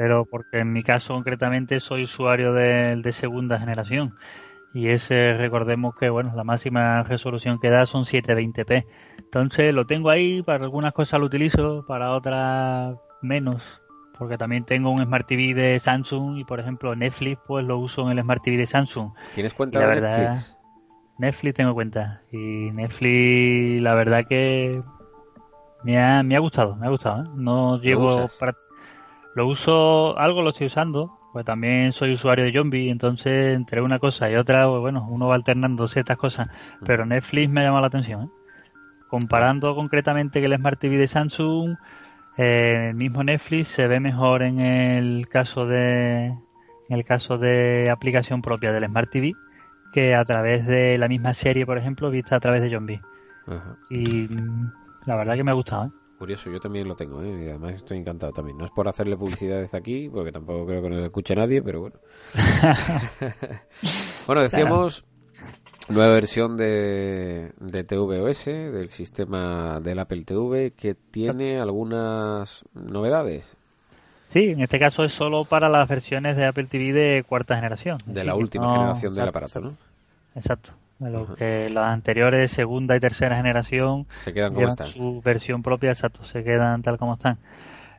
pero 0.00 0.24
porque 0.24 0.60
en 0.60 0.72
mi 0.72 0.82
caso 0.82 1.12
concretamente 1.12 1.78
soy 1.78 2.04
usuario 2.04 2.54
de, 2.54 2.96
de 2.96 3.12
segunda 3.12 3.58
generación 3.58 4.14
y 4.72 4.88
ese 4.88 5.34
recordemos 5.36 5.94
que 5.94 6.08
bueno 6.08 6.32
la 6.34 6.42
máxima 6.42 7.02
resolución 7.02 7.58
que 7.60 7.68
da 7.68 7.84
son 7.84 8.04
720p 8.04 8.86
entonces 9.18 9.74
lo 9.74 9.84
tengo 9.84 10.08
ahí 10.08 10.40
para 10.42 10.64
algunas 10.64 10.94
cosas 10.94 11.20
lo 11.20 11.26
utilizo 11.26 11.84
para 11.86 12.12
otras 12.12 12.96
menos 13.20 13.62
porque 14.18 14.38
también 14.38 14.64
tengo 14.64 14.90
un 14.90 15.04
Smart 15.04 15.26
TV 15.26 15.52
de 15.52 15.78
Samsung 15.78 16.38
y 16.38 16.44
por 16.44 16.60
ejemplo 16.60 16.96
Netflix 16.96 17.38
pues 17.46 17.62
lo 17.66 17.76
uso 17.76 18.10
en 18.10 18.16
el 18.16 18.22
Smart 18.24 18.42
TV 18.42 18.56
de 18.56 18.66
Samsung 18.66 19.10
¿Tienes 19.34 19.52
cuenta 19.52 19.80
de 19.80 19.86
verdad- 19.86 20.18
Netflix? 20.18 20.56
Netflix 21.18 21.54
tengo 21.54 21.74
cuenta. 21.74 22.22
Y 22.32 22.70
Netflix, 22.70 23.82
la 23.82 23.94
verdad 23.94 24.24
que 24.26 24.80
me 25.84 26.02
ha, 26.02 26.22
me 26.22 26.34
ha 26.34 26.38
gustado, 26.38 26.76
me 26.76 26.86
ha 26.86 26.88
gustado. 26.88 27.24
¿eh? 27.24 27.28
No 27.36 27.78
llevo. 27.78 28.26
Lo 29.34 29.46
uso, 29.46 30.18
algo 30.18 30.42
lo 30.42 30.50
estoy 30.50 30.66
usando, 30.66 31.18
pues 31.32 31.44
también 31.44 31.92
soy 31.92 32.12
usuario 32.12 32.44
de 32.44 32.52
Zombie, 32.52 32.90
entonces 32.90 33.54
entre 33.56 33.80
una 33.80 33.98
cosa 33.98 34.30
y 34.30 34.36
otra, 34.36 34.66
pues 34.68 34.80
bueno, 34.80 35.06
uno 35.08 35.28
va 35.28 35.36
alternando 35.36 35.86
ciertas 35.86 36.16
cosas. 36.16 36.48
Pero 36.84 37.06
Netflix 37.06 37.50
me 37.50 37.60
ha 37.60 37.64
llamado 37.64 37.82
la 37.82 37.86
atención. 37.88 38.24
¿eh? 38.24 38.28
Comparando 39.08 39.74
concretamente 39.74 40.40
que 40.40 40.46
el 40.46 40.56
Smart 40.56 40.80
TV 40.80 40.96
de 40.98 41.08
Samsung, 41.08 41.76
eh, 42.36 42.88
el 42.90 42.94
mismo 42.94 43.22
Netflix 43.22 43.68
se 43.68 43.86
ve 43.86 44.00
mejor 44.00 44.42
en 44.42 44.60
el 44.60 45.28
caso 45.28 45.66
de 45.66 46.26
en 46.26 46.96
el 46.96 47.04
caso 47.04 47.38
de 47.38 47.88
aplicación 47.90 48.42
propia 48.42 48.72
del 48.72 48.86
Smart 48.86 49.10
TV 49.10 49.34
que 49.92 50.14
a 50.14 50.24
través 50.24 50.66
de 50.66 50.98
la 50.98 51.08
misma 51.08 51.34
serie, 51.34 51.66
por 51.66 51.78
ejemplo, 51.78 52.10
vista 52.10 52.36
a 52.36 52.40
través 52.40 52.62
de 52.62 52.70
Zombie. 52.70 53.00
Y 53.88 54.28
mm, 54.28 54.72
la 55.06 55.16
verdad 55.16 55.34
que 55.34 55.44
me 55.44 55.50
ha 55.50 55.54
gustado. 55.54 55.86
¿eh? 55.86 55.99
Curioso, 56.20 56.50
yo 56.50 56.60
también 56.60 56.86
lo 56.86 56.94
tengo, 56.94 57.22
¿eh? 57.22 57.44
y 57.46 57.48
además 57.48 57.76
estoy 57.76 57.96
encantado 57.96 58.30
también. 58.30 58.58
No 58.58 58.66
es 58.66 58.70
por 58.72 58.86
hacerle 58.86 59.16
publicidad 59.16 59.58
desde 59.58 59.78
aquí, 59.78 60.06
porque 60.10 60.30
tampoco 60.30 60.66
creo 60.66 60.82
que 60.82 60.90
nos 60.90 61.02
escuche 61.02 61.34
nadie, 61.34 61.62
pero 61.62 61.80
bueno. 61.80 61.96
bueno, 64.26 64.42
decíamos 64.42 65.02
nueva 65.88 66.12
versión 66.12 66.58
de, 66.58 67.52
de 67.58 67.84
tvOS, 67.84 68.44
del 68.44 68.90
sistema 68.90 69.80
del 69.80 69.98
Apple 69.98 70.24
TV, 70.24 70.72
que 70.72 70.94
tiene 70.94 71.58
algunas 71.58 72.64
novedades 72.74 73.56
Sí, 74.34 74.50
en 74.50 74.60
este 74.60 74.78
caso 74.78 75.02
es 75.04 75.12
solo 75.12 75.44
para 75.46 75.70
las 75.70 75.88
versiones 75.88 76.36
de 76.36 76.44
Apple 76.46 76.66
TV 76.66 76.92
de 76.92 77.24
cuarta 77.24 77.56
generación. 77.56 77.96
de 78.04 78.24
la 78.24 78.34
última 78.34 78.66
no- 78.66 78.72
generación 78.74 79.14
del 79.14 79.26
aparato, 79.28 79.60
¿no? 79.60 79.74
Exacto. 80.36 80.72
Lo 81.00 81.22
Ajá. 81.22 81.34
que 81.36 81.70
las 81.70 81.88
anteriores, 81.92 82.52
segunda 82.52 82.94
y 82.96 83.00
tercera 83.00 83.36
generación, 83.36 84.06
Se 84.22 84.32
quedan 84.32 84.50
como 84.50 84.60
llevan 84.60 84.70
están. 84.72 84.86
su 84.88 85.20
versión 85.24 85.62
propia, 85.62 85.90
exacto, 85.92 86.24
se 86.24 86.44
quedan 86.44 86.82
tal 86.82 86.98
como 86.98 87.14
están. 87.14 87.38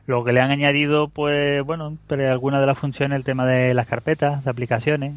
Lo 0.06 0.24
que 0.24 0.32
le 0.32 0.40
han 0.40 0.50
añadido, 0.50 1.08
pues, 1.08 1.62
bueno, 1.64 1.86
entre 1.88 2.28
algunas 2.28 2.60
de 2.60 2.66
las 2.66 2.76
funciones, 2.78 3.16
el 3.16 3.24
tema 3.24 3.46
de 3.46 3.72
las 3.72 3.86
carpetas, 3.86 4.42
de 4.44 4.50
aplicaciones. 4.50 5.14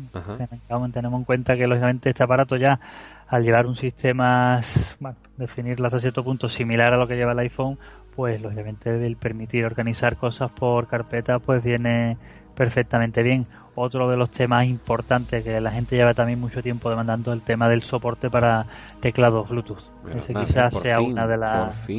Tenemos, 0.68 0.92
tenemos 0.92 1.20
en 1.20 1.24
cuenta 1.26 1.56
que, 1.56 1.66
lógicamente, 1.66 2.10
este 2.12 2.24
aparato 2.24 2.56
ya, 2.56 2.80
al 3.28 3.44
llevar 3.44 3.66
un 3.66 3.76
sistema, 3.76 4.62
bueno, 5.00 5.18
definirlo 5.38 5.88
hasta 5.88 6.00
cierto 6.00 6.24
punto 6.24 6.50
similar 6.50 6.94
a 6.94 6.98
lo 6.98 7.08
que 7.08 7.16
lleva 7.16 7.32
el 7.32 7.40
iPhone, 7.40 7.80
pues, 8.16 8.40
lógicamente, 8.40 8.92
el 9.06 9.16
permitir 9.18 9.66
organizar 9.66 10.18
cosas 10.18 10.52
por 10.52 10.88
carpetas, 10.88 11.42
pues, 11.44 11.64
viene 11.64 12.18
perfectamente 12.56 13.24
bien. 13.24 13.46
Otro 13.76 14.10
de 14.10 14.16
los 14.16 14.32
temas 14.32 14.66
importantes 14.66 15.44
que 15.44 15.60
la 15.60 15.72
gente 15.72 15.98
lleva 15.98 16.14
también 16.14 16.40
mucho 16.40 16.62
tiempo 16.62 16.90
demandando, 16.90 17.34
el 17.34 17.42
tema 17.42 17.68
del 17.68 17.82
soporte 17.84 18.30
para 18.30 18.66
teclados 19.02 19.50
Bluetooth. 19.50 19.84
Ese 20.16 20.34
quizás 20.34 20.74
sea 20.74 21.00
fin, 21.00 21.12
una 21.12 21.28
de 21.28 21.38
las... 21.38 21.90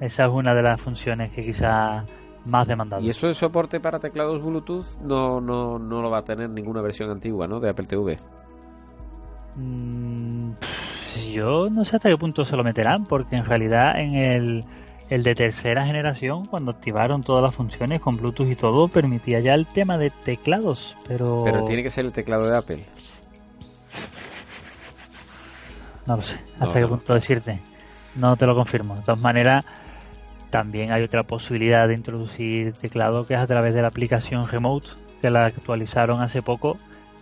Esa 0.00 0.24
es 0.24 0.30
una 0.30 0.54
de 0.54 0.62
las 0.62 0.80
funciones 0.80 1.30
que 1.32 1.44
quizás 1.44 2.04
más 2.46 2.66
demandadas. 2.66 3.04
Y 3.04 3.10
eso 3.10 3.26
de 3.26 3.34
soporte 3.34 3.80
para 3.80 3.98
teclados 3.98 4.42
Bluetooth 4.42 4.86
no, 5.02 5.40
no, 5.40 5.78
no 5.78 6.00
lo 6.00 6.10
va 6.10 6.18
a 6.18 6.24
tener 6.24 6.48
ninguna 6.48 6.80
versión 6.80 7.10
antigua, 7.10 7.46
¿no? 7.46 7.60
De 7.60 7.68
Apple 7.68 7.86
TV. 7.86 8.18
Mm, 9.56 10.52
yo 11.32 11.68
no 11.70 11.84
sé 11.84 11.96
hasta 11.96 12.08
qué 12.08 12.16
punto 12.16 12.44
se 12.44 12.56
lo 12.56 12.64
meterán, 12.64 13.04
porque 13.04 13.36
en 13.36 13.44
realidad 13.44 14.00
en 14.00 14.14
el, 14.14 14.64
el 15.10 15.24
de 15.24 15.34
tercera 15.34 15.84
generación, 15.84 16.46
cuando 16.46 16.70
activaron 16.70 17.22
todas 17.22 17.42
las 17.42 17.54
funciones 17.54 18.00
con 18.00 18.16
Bluetooth 18.16 18.48
y 18.50 18.54
todo, 18.56 18.86
permitía 18.88 19.40
ya 19.40 19.54
el 19.54 19.66
tema 19.66 19.98
de 19.98 20.10
teclados, 20.10 20.96
pero, 21.08 21.42
Pero 21.44 21.64
tiene 21.64 21.82
que 21.82 21.90
ser 21.90 22.04
el 22.04 22.12
teclado 22.12 22.48
de 22.48 22.56
Apple. 22.56 22.84
no 26.06 26.16
lo 26.16 26.22
sé 26.22 26.36
No, 26.58 26.66
hasta 26.66 26.80
qué 26.80 26.86
punto 26.86 27.14
decirte. 27.14 27.60
No 28.14 28.36
te 28.36 28.46
lo 28.46 28.54
confirmo. 28.54 28.96
De 28.96 29.02
todas 29.02 29.20
maneras, 29.20 29.64
también 30.50 30.92
hay 30.92 31.02
otra 31.02 31.24
posibilidad 31.24 31.86
de 31.88 31.94
introducir 31.94 32.72
teclado 32.74 33.26
que 33.26 33.34
es 33.34 33.40
a 33.40 33.46
través 33.46 33.74
de 33.74 33.82
la 33.82 33.88
aplicación 33.88 34.48
Remote, 34.48 34.88
que 35.20 35.30
la 35.30 35.46
actualizaron 35.46 36.22
hace 36.22 36.40
poco, 36.40 36.76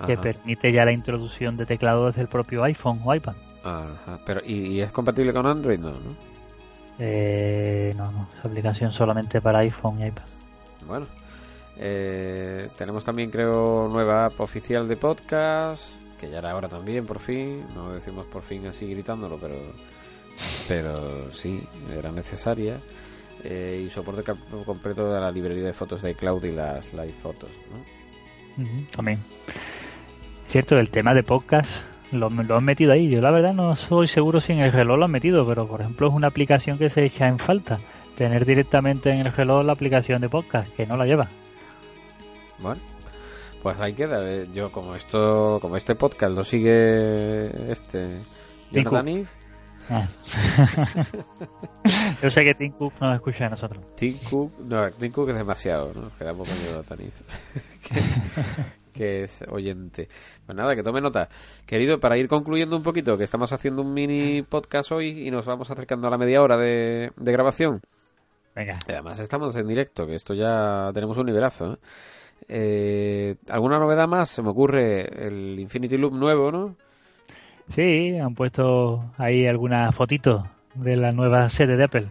que 0.06 0.12
Ajá. 0.12 0.22
permite 0.22 0.72
ya 0.72 0.84
la 0.84 0.92
introducción 0.92 1.56
de 1.56 1.66
teclado 1.66 2.06
desde 2.06 2.20
el 2.22 2.28
propio 2.28 2.64
iPhone 2.64 3.00
o 3.04 3.14
iPad. 3.14 3.34
Ajá. 3.64 4.18
Pero, 4.24 4.40
¿y, 4.46 4.54
y 4.68 4.80
es 4.80 4.92
compatible 4.92 5.32
con 5.32 5.46
Android? 5.46 5.78
No, 5.78 5.90
¿no? 5.90 6.37
Eh, 6.98 7.94
no, 7.96 8.10
no, 8.10 8.28
esa 8.36 8.48
aplicación 8.48 8.92
solamente 8.92 9.40
para 9.40 9.60
iPhone 9.60 10.00
y 10.00 10.06
iPad. 10.06 10.24
Bueno. 10.86 11.06
Eh, 11.80 12.68
tenemos 12.76 13.04
también, 13.04 13.30
creo, 13.30 13.88
nueva 13.90 14.26
app 14.26 14.40
oficial 14.40 14.88
de 14.88 14.96
podcast, 14.96 15.90
que 16.20 16.28
ya 16.28 16.38
era 16.38 16.56
hora 16.56 16.68
también, 16.68 17.06
por 17.06 17.20
fin. 17.20 17.64
No 17.74 17.92
decimos 17.92 18.26
por 18.26 18.42
fin 18.42 18.66
así 18.66 18.86
gritándolo, 18.88 19.38
pero, 19.38 19.54
pero 20.66 21.32
sí, 21.32 21.62
era 21.96 22.10
necesaria. 22.10 22.78
Eh, 23.44 23.84
y 23.86 23.90
soporte 23.90 24.24
completo 24.66 25.12
de 25.12 25.20
la 25.20 25.30
librería 25.30 25.66
de 25.66 25.72
fotos 25.72 26.02
de 26.02 26.16
Cloud 26.16 26.42
y 26.44 26.50
las 26.50 26.92
live 26.92 27.14
fotos, 27.22 27.50
También. 28.94 29.20
Cierto, 30.48 30.76
el 30.76 30.90
tema 30.90 31.14
de 31.14 31.22
podcast 31.22 31.70
lo, 32.12 32.28
lo 32.30 32.56
han 32.56 32.64
metido 32.64 32.92
ahí. 32.92 33.08
Yo 33.08 33.20
la 33.20 33.30
verdad 33.30 33.54
no 33.54 33.74
soy 33.76 34.08
seguro 34.08 34.40
si 34.40 34.52
en 34.52 34.60
el 34.60 34.72
reloj 34.72 34.98
lo 34.98 35.04
han 35.06 35.10
metido, 35.10 35.46
pero 35.46 35.66
por 35.66 35.80
ejemplo 35.80 36.08
es 36.08 36.12
una 36.14 36.26
aplicación 36.28 36.78
que 36.78 36.88
se 36.88 37.04
echa 37.04 37.26
en 37.28 37.38
falta. 37.38 37.78
Tener 38.16 38.44
directamente 38.44 39.10
en 39.10 39.20
el 39.26 39.32
reloj 39.32 39.64
la 39.64 39.72
aplicación 39.72 40.20
de 40.20 40.28
podcast, 40.28 40.74
que 40.74 40.86
no 40.86 40.96
la 40.96 41.04
lleva. 41.04 41.28
Bueno, 42.58 42.80
pues 43.62 43.78
ahí 43.80 43.92
queda. 43.94 44.18
eh, 44.28 44.48
Yo 44.52 44.72
como 44.72 44.94
esto, 44.96 45.58
como 45.60 45.76
este 45.76 45.94
podcast 45.94 46.34
lo 46.34 46.42
sigue 46.44 47.70
este 47.70 48.20
Jonathan 48.72 49.26
Ah. 49.90 50.06
Yo 52.22 52.30
sé 52.30 52.44
que 52.44 52.52
Tim 52.54 52.72
Cook 52.72 52.92
nos 53.00 53.14
escucha 53.14 53.46
a 53.46 53.48
nosotros. 53.48 53.82
Tim 53.96 54.18
Cook, 54.28 54.52
no, 54.66 54.90
Tim 54.92 55.10
Cook 55.12 55.30
es 55.30 55.36
demasiado, 55.36 55.94
¿no? 55.94 56.10
Quedamos 56.18 56.46
con 56.46 56.58
Jonathan 56.58 56.98
que, 58.98 59.24
es 59.24 59.44
oyente. 59.48 60.08
Pues 60.44 60.56
nada, 60.56 60.74
que 60.74 60.82
tome 60.82 61.00
nota. 61.00 61.28
Querido, 61.66 62.00
para 62.00 62.18
ir 62.18 62.28
concluyendo 62.28 62.76
un 62.76 62.82
poquito, 62.82 63.16
que 63.16 63.24
estamos 63.24 63.52
haciendo 63.52 63.82
un 63.82 63.94
mini 63.94 64.42
podcast 64.42 64.92
hoy 64.92 65.26
y 65.26 65.30
nos 65.30 65.46
vamos 65.46 65.70
acercando 65.70 66.08
a 66.08 66.10
la 66.10 66.18
media 66.18 66.42
hora 66.42 66.56
de, 66.56 67.12
de 67.16 67.32
grabación. 67.32 67.80
Venga. 68.54 68.78
Además 68.88 69.20
estamos 69.20 69.54
en 69.56 69.68
directo, 69.68 70.06
que 70.06 70.14
esto 70.14 70.34
ya 70.34 70.90
tenemos 70.92 71.16
un 71.16 71.26
nivelazo. 71.26 71.74
¿eh? 71.74 71.76
Eh, 72.48 73.34
¿Alguna 73.48 73.78
novedad 73.78 74.08
más? 74.08 74.30
Se 74.30 74.42
me 74.42 74.50
ocurre 74.50 75.26
el 75.26 75.58
Infinity 75.60 75.96
Loop 75.96 76.14
nuevo, 76.14 76.50
¿no? 76.50 76.74
Sí, 77.74 78.16
han 78.18 78.34
puesto 78.34 79.12
ahí 79.18 79.46
algunas 79.46 79.94
fotitos 79.94 80.44
de 80.74 80.96
la 80.96 81.12
nueva 81.12 81.48
sede 81.50 81.76
de 81.76 81.84
Apple. 81.84 82.08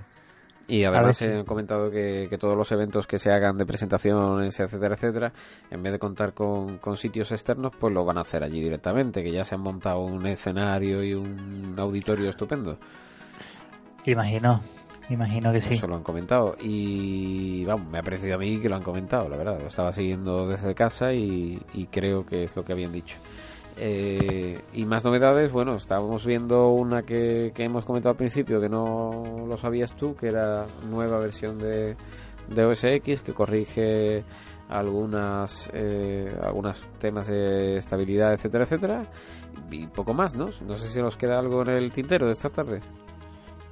Y 0.68 0.84
además 0.84 1.22
he 1.22 1.46
comentado 1.46 1.90
que, 1.90 2.28
que 2.30 2.38
todos 2.38 2.58
los 2.58 2.70
eventos 2.74 3.08
que 3.08 3.18
se 3.18 3.32
hagan 3.32 3.58
de 3.58 3.66
presentaciones, 3.66 4.60
etcétera, 4.60 4.96
etcétera, 4.96 5.34
en 5.72 5.82
vez 5.82 5.94
de 5.94 6.00
contar 6.00 6.34
con, 6.34 6.78
con 6.80 6.98
sitios 6.98 7.32
externos, 7.32 7.72
pues 7.80 7.94
lo 7.94 8.04
van 8.04 8.18
a 8.18 8.22
hacer 8.22 8.44
allí 8.44 8.62
directamente, 8.62 9.24
que 9.24 9.32
ya 9.32 9.46
se 9.46 9.56
han 9.56 9.62
montado 9.62 10.02
un 10.02 10.26
escenario 10.28 11.02
y 11.04 11.14
un 11.14 11.74
auditorio 11.78 12.30
estupendo. 12.30 12.78
Imagino, 14.06 14.62
imagino 15.10 15.54
que 15.54 15.62
sí. 15.62 15.74
Eso 15.76 15.88
lo 15.88 15.96
han 15.96 16.04
comentado. 16.04 16.58
Y 16.62 17.64
vamos, 17.64 17.88
me 17.88 18.00
ha 18.00 18.02
parecido 18.02 18.36
a 18.36 18.38
mí 18.38 18.60
que 18.60 18.68
lo 18.68 18.76
han 18.76 18.84
comentado, 18.84 19.30
la 19.30 19.38
verdad. 19.38 19.60
Lo 19.62 19.68
estaba 19.68 19.92
siguiendo 19.94 20.48
desde 20.48 20.76
casa 20.76 21.14
y, 21.14 21.58
y 21.74 21.86
creo 21.86 22.26
que 22.26 22.44
es 22.44 22.56
lo 22.56 22.66
que 22.66 22.74
habían 22.74 22.92
dicho. 22.92 23.18
Eh, 23.80 24.60
y 24.74 24.86
más 24.86 25.04
novedades, 25.06 25.52
bueno, 25.52 25.76
estábamos 25.76 26.26
viendo 26.26 26.70
una 26.70 27.04
que, 27.04 27.52
que 27.54 27.64
hemos 27.64 27.86
comentado 27.86 28.12
al 28.12 28.18
principio, 28.18 28.60
que 28.60 28.70
no 28.70 29.46
lo 29.48 29.58
sabías 29.58 29.94
tú, 29.96 30.16
que 30.16 30.28
era 30.30 30.66
nueva 30.90 31.20
versión 31.20 31.60
de, 31.60 31.96
de 32.50 32.66
OS 32.66 32.84
X, 32.86 33.22
que 33.22 33.34
corrige 33.34 34.24
algunas 34.70 35.70
eh, 35.74 36.28
algunos 36.44 36.82
temas 37.00 37.28
de 37.28 37.78
estabilidad, 37.78 38.34
etcétera, 38.34 38.64
etcétera. 38.64 39.02
Y 39.70 39.86
poco 39.88 40.14
más, 40.14 40.36
¿no? 40.36 40.48
No 40.66 40.74
sé 40.74 40.88
si 40.88 41.00
nos 41.02 41.16
queda 41.16 41.38
algo 41.40 41.62
en 41.62 41.70
el 41.70 41.92
tintero 41.92 42.26
de 42.26 42.32
esta 42.32 42.50
tarde. 42.50 42.80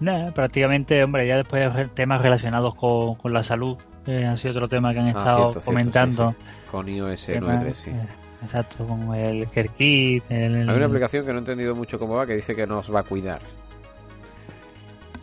Nah, 0.01 0.31
prácticamente, 0.31 1.01
hombre, 1.03 1.25
ya 1.27 1.37
después 1.37 1.73
de 1.73 1.87
temas 1.87 2.21
relacionados 2.21 2.75
con, 2.75 3.15
con 3.15 3.33
la 3.33 3.43
salud, 3.43 3.77
eh, 4.05 4.25
ha 4.25 4.35
sido 4.37 4.51
otro 4.51 4.67
tema 4.67 4.93
que 4.93 4.99
han 4.99 5.05
Ah, 5.07 5.09
estado 5.09 5.37
cierto, 5.37 5.51
cierto, 5.53 5.65
comentando. 5.71 6.29
sí, 6.29 6.35
sí. 6.37 6.71
Con 6.71 6.89
iOS 6.89 7.25
Temas, 7.25 7.63
9.3, 7.63 7.71
sí. 7.73 7.91
Exacto, 8.45 8.85
con 8.85 9.13
el 9.13 9.49
CareKit. 9.49 10.23
El, 10.29 10.69
Hay 10.69 10.75
una 10.75 10.85
aplicación 10.85 11.25
que 11.25 11.31
no 11.31 11.37
he 11.37 11.39
entendido 11.39 11.75
mucho 11.75 11.99
cómo 11.99 12.15
va, 12.15 12.25
que 12.25 12.35
dice 12.35 12.55
que 12.55 12.65
nos 12.65 12.93
va 12.93 13.01
a 13.01 13.03
cuidar. 13.03 13.41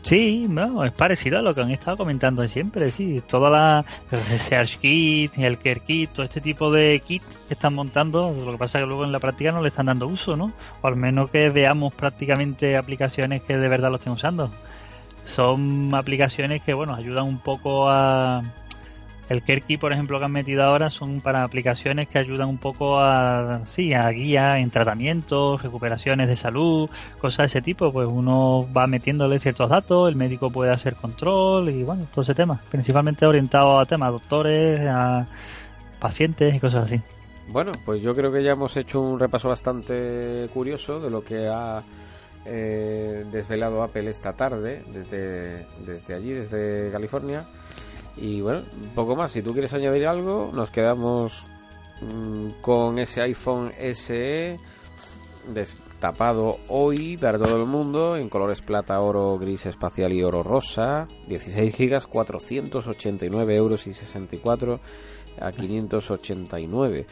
Sí, 0.03 0.47
no, 0.49 0.85
es 0.85 0.93
parecido 0.93 1.39
a 1.39 1.43
lo 1.43 1.55
que 1.55 1.61
han 1.61 1.71
estado 1.71 1.97
comentando 1.97 2.47
siempre, 2.49 2.91
sí. 2.91 3.23
Toda 3.27 3.49
la 3.49 3.85
Research 4.11 4.79
Kit, 4.79 5.39
el 5.39 5.59
Care 5.59 5.81
Kit, 5.81 6.11
todo 6.11 6.25
este 6.25 6.41
tipo 6.41 6.73
de 6.73 7.01
kits 7.01 7.25
que 7.47 7.55
están 7.55 7.75
montando, 7.75 8.33
lo 8.33 8.53
que 8.53 8.59
pasa 8.59 8.79
es 8.79 8.83
que 8.83 8.89
luego 8.89 9.05
en 9.05 9.13
la 9.13 9.21
práctica 9.21 9.53
no 9.53 9.63
le 9.63 9.69
están 9.69 9.87
dando 9.87 10.09
uso, 10.09 10.35
¿no? 10.35 10.53
O 10.81 10.89
al 10.89 10.97
menos 10.97 11.31
que 11.31 11.49
veamos 11.51 11.95
prácticamente 11.95 12.77
aplicaciones 12.77 13.43
que 13.43 13.57
de 13.57 13.69
verdad 13.69 13.91
lo 13.91 13.97
estén 13.97 14.13
usando. 14.13 14.51
Son 15.25 15.95
aplicaciones 15.95 16.63
que, 16.63 16.75
bueno, 16.75 16.95
ayudan 16.95 17.25
un 17.25 17.39
poco 17.39 17.89
a... 17.89 18.43
El 19.29 19.43
Kit, 19.43 19.81
por 19.81 19.93
ejemplo, 19.93 20.19
que 20.19 20.25
han 20.25 20.33
metido 20.33 20.63
ahora 20.63 20.91
son 20.91 21.21
para 21.21 21.45
aplicaciones 21.45 22.09
que 22.09 22.19
ayudan 22.19 22.49
un 22.49 22.59
poco 22.59 22.99
a, 22.99 23.63
sí, 23.75 23.95
a 23.95 24.09
guía 24.11 24.59
en 24.59 24.71
tratamientos, 24.71 25.63
recuperaciones 25.63 26.29
de 26.29 26.37
salud, 26.37 26.91
cosas 27.19 27.39
de 27.39 27.47
ese 27.47 27.63
tipo, 27.63 27.93
pues 27.93 28.09
uno 28.11 28.69
va 28.77 28.87
metiéndole 28.87 29.41
ciertos 29.41 29.71
datos, 29.71 30.09
el 30.09 30.17
médico 30.17 30.51
puede 30.51 30.73
hacer 30.73 30.97
control 30.97 31.71
y 31.71 31.83
bueno, 31.83 32.07
todo 32.13 32.23
ese 32.23 32.35
tema, 32.35 32.61
principalmente 32.71 33.25
orientado 33.25 33.79
a 33.79 33.87
temas, 33.87 34.13
doctores, 34.13 34.81
a 34.87 35.27
pacientes 35.99 36.55
y 36.55 36.61
cosas 36.61 36.87
así. 36.87 37.01
Bueno, 37.49 37.73
pues 37.85 38.03
yo 38.03 38.15
creo 38.15 38.33
que 38.33 38.43
ya 38.43 38.53
hemos 38.53 38.77
hecho 38.77 39.01
un 39.01 39.19
repaso 39.19 39.49
bastante 39.49 40.49
curioso 40.53 41.01
de 41.01 41.11
lo 41.11 41.25
que 41.25 41.49
ha 41.49 41.83
eh, 42.45 43.25
desvelado 43.31 43.83
Apple 43.83 44.11
esta 44.11 44.33
tarde 44.33 44.83
desde, 44.93 45.67
desde 45.87 46.15
allí, 46.15 46.33
desde 46.33 46.91
California. 46.91 47.45
Y 48.17 48.41
bueno, 48.41 48.63
poco 48.95 49.17
más. 49.17 49.33
Si 49.33 49.43
tú 49.43 49.53
quieres 49.53 49.73
añadir 49.75 50.07
algo, 50.07 50.51
nos 50.53 50.71
quedamos 50.71 51.45
mm, 52.01 52.61
con 52.61 52.99
ese 52.99 53.23
iPhone 53.23 53.73
SE 53.95 54.59
destapado 55.49 56.59
hoy 56.69 57.17
para 57.17 57.39
todo 57.39 57.61
el 57.61 57.67
mundo 57.67 58.17
en 58.17 58.29
colores 58.29 58.61
plata, 58.61 59.01
oro, 59.01 59.39
gris 59.39 59.67
espacial 59.67 60.13
y 60.13 60.23
oro 60.23 60.43
rosa. 60.43 61.09
16 61.29 61.75
gigas, 61.75 62.07
489 62.07 63.57
euros 63.57 63.87
y 63.87 63.95
64 63.95 64.81
a 65.41 65.53
589. 65.53 67.07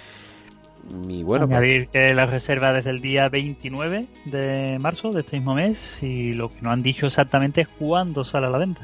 Y 1.08 1.22
bueno, 1.22 1.46
pues, 1.46 1.58
Añadir 1.58 1.88
que 1.88 2.14
la 2.14 2.26
reserva 2.26 2.72
desde 2.72 2.90
el 2.90 3.00
día 3.00 3.28
29 3.28 4.06
de 4.26 4.78
marzo 4.80 5.12
de 5.12 5.20
este 5.20 5.36
mismo 5.36 5.54
mes 5.54 5.78
y 6.00 6.32
lo 6.32 6.48
que 6.48 6.62
no 6.62 6.70
han 6.70 6.82
dicho 6.82 7.06
exactamente 7.06 7.62
es 7.62 7.68
cuándo 7.68 8.24
sale 8.24 8.46
a 8.46 8.50
la 8.50 8.58
venta. 8.58 8.82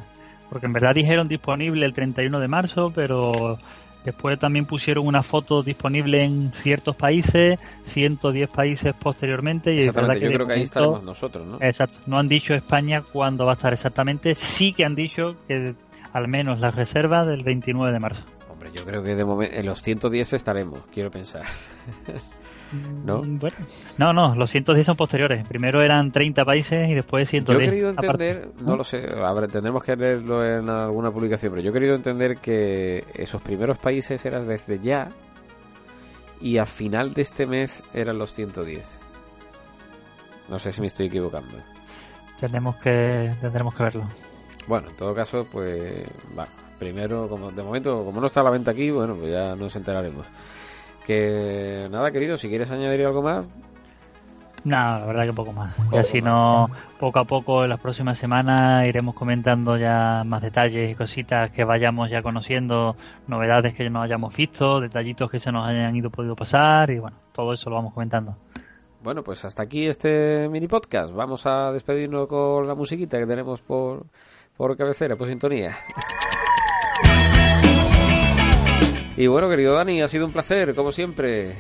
Porque 0.49 0.67
en 0.67 0.73
verdad 0.73 0.95
dijeron 0.95 1.29
disponible 1.29 1.85
el 1.87 1.93
31 1.93 2.39
de 2.41 2.49
marzo, 2.49 2.93
pero 2.95 3.59
después 4.05 4.39
también 4.39 4.65
pusieron 4.67 5.07
una 5.07 5.23
foto 5.25 5.63
disponible 5.63 6.23
en 6.25 6.53
ciertos 6.53 6.95
países, 6.97 7.59
110 7.87 8.49
países 8.51 8.95
posteriormente. 8.95 9.75
Y 9.75 9.81
es 9.81 9.87
verdad 9.93 10.15
exactamente, 10.17 10.21
que 10.21 10.33
yo 10.33 10.37
creo 10.37 10.47
que 10.47 10.53
ahí 10.53 10.59
momento- 10.61 10.79
estaremos 10.81 11.03
nosotros, 11.03 11.47
¿no? 11.47 11.59
Exacto, 11.61 11.99
no 12.07 12.19
han 12.19 12.29
dicho 12.29 12.55
España 12.55 13.03
cuándo 13.13 13.45
va 13.45 13.53
a 13.53 13.55
estar 13.55 13.73
exactamente, 13.73 14.35
sí 14.35 14.73
que 14.73 14.85
han 14.85 14.95
dicho 14.95 15.37
que 15.49 15.75
al 16.13 16.29
menos 16.29 16.61
la 16.61 16.71
reserva 16.71 17.25
del 17.27 17.43
29 17.43 17.93
de 17.93 17.99
marzo. 17.99 18.23
Hombre, 18.49 18.71
yo 18.73 18.85
creo 18.85 19.03
que 19.03 19.15
de 19.17 19.25
momento 19.25 19.57
en 19.57 19.67
los 19.67 19.83
110 19.83 20.33
estaremos, 20.33 20.81
quiero 20.93 21.11
pensar. 21.11 21.43
¿No? 23.05 23.23
Mm, 23.23 23.39
Bueno, 23.39 23.57
no, 23.99 24.13
no, 24.13 24.35
los 24.35 24.51
110 24.51 24.87
son 24.87 24.97
posteriores. 24.97 25.47
Primero 25.47 25.83
eran 25.83 26.11
30 26.13 26.45
países 26.45 26.89
y 26.91 26.95
después 26.95 27.27
Yo 27.29 27.31
110. 27.31 27.61
he 27.61 27.71
querido 27.71 27.91
aparte. 27.91 28.31
entender, 28.31 28.51
no 28.63 28.77
lo 28.77 28.85
sé, 28.85 29.07
a 29.23 29.33
ver, 29.33 29.51
tendremos 29.51 29.83
que 29.85 29.95
leerlo 29.97 30.45
en 30.45 30.69
alguna 30.69 31.11
publicación, 31.11 31.53
pero 31.53 31.63
yo 31.63 31.71
he 31.71 31.73
querido 31.73 31.95
entender 31.95 32.37
que 32.37 33.05
esos 33.15 33.43
primeros 33.43 33.79
países 33.79 34.25
eran 34.27 34.47
desde 34.49 34.79
ya 34.81 35.09
y 36.41 36.59
a 36.59 36.67
final 36.67 37.15
de 37.15 37.23
este 37.23 37.47
mes 37.47 37.83
eran 37.95 38.19
los 38.19 38.33
110. 38.35 39.01
No 40.49 40.59
sé 40.59 40.73
si 40.73 40.81
me 40.81 40.87
estoy 40.89 41.07
equivocando. 41.07 41.57
Tenemos 42.41 42.77
que, 42.77 43.33
tendremos 43.41 43.75
que 43.75 43.83
verlo. 43.83 44.05
Bueno, 44.67 44.91
en 44.91 44.97
todo 44.97 45.15
caso, 45.15 45.47
pues, 45.51 46.05
va. 46.39 46.47
Primero, 46.79 47.27
como 47.29 47.51
de 47.51 47.63
momento, 47.63 48.05
como 48.05 48.21
no 48.21 48.27
está 48.27 48.41
a 48.43 48.45
la 48.45 48.51
venta 48.51 48.73
aquí, 48.73 48.91
bueno, 48.91 49.15
pues 49.15 49.33
ya 49.33 49.57
nos 49.57 49.75
enteraremos. 49.77 50.27
Que 51.07 51.87
nada, 51.91 52.11
querido, 52.11 52.37
si 52.37 52.49
quieres 52.49 52.71
añadir 52.73 53.07
algo 53.07 53.23
más, 53.23 53.47
No, 54.65 54.77
la 54.99 55.05
verdad 55.07 55.25
que 55.27 55.33
poco 55.33 55.53
más. 55.53 55.73
Poco 55.75 55.95
Ya 55.97 56.03
si 56.03 56.21
más. 56.21 56.25
no, 56.25 56.71
poco 56.99 57.21
a 57.21 57.25
poco 57.25 57.63
en 57.63 57.71
las 57.71 57.81
próximas 57.81 58.19
semanas 58.19 58.85
iremos 58.89 59.15
comentando 59.15 59.77
ya 59.77 60.25
más 60.27 60.43
detalles 60.43 60.91
y 60.91 60.95
cositas 60.97 61.53
que 61.53 61.63
vayamos 61.65 62.11
ya 62.11 62.23
conociendo, 62.23 62.97
novedades 63.29 63.75
que 63.75 63.89
no 63.89 64.03
hayamos 64.03 64.35
visto, 64.35 64.81
detallitos 64.81 65.31
que 65.31 65.39
se 65.39 65.53
nos 65.53 65.69
hayan 65.69 65.95
ido 65.95 66.11
podido 66.11 66.35
pasar 66.35 66.91
y 66.91 66.99
bueno, 66.99 67.17
todo 67.33 67.53
eso 67.53 67.71
lo 67.71 67.77
vamos 67.77 67.95
comentando. 67.95 68.37
Bueno, 69.05 69.23
pues 69.23 69.45
hasta 69.45 69.63
aquí 69.63 69.87
este 69.87 70.49
mini 70.51 70.67
podcast. 70.67 71.13
Vamos 71.15 71.47
a 71.47 71.71
despedirnos 71.71 72.27
con 72.27 72.67
la 72.67 72.75
musiquita 72.75 73.19
que 73.19 73.27
tenemos 73.27 73.61
por, 73.61 74.07
por 74.57 74.77
cabecera, 74.77 75.15
por 75.15 75.29
sintonía. 75.29 75.77
Y 79.17 79.29
bueno, 79.29 79.49
querido 79.49 79.75
Dani, 79.75 80.03
ha 80.03 80.09
sido 80.09 80.27
un 80.27 80.33
placer, 80.33 80.75
como 80.75 80.93
siempre. 80.93 81.57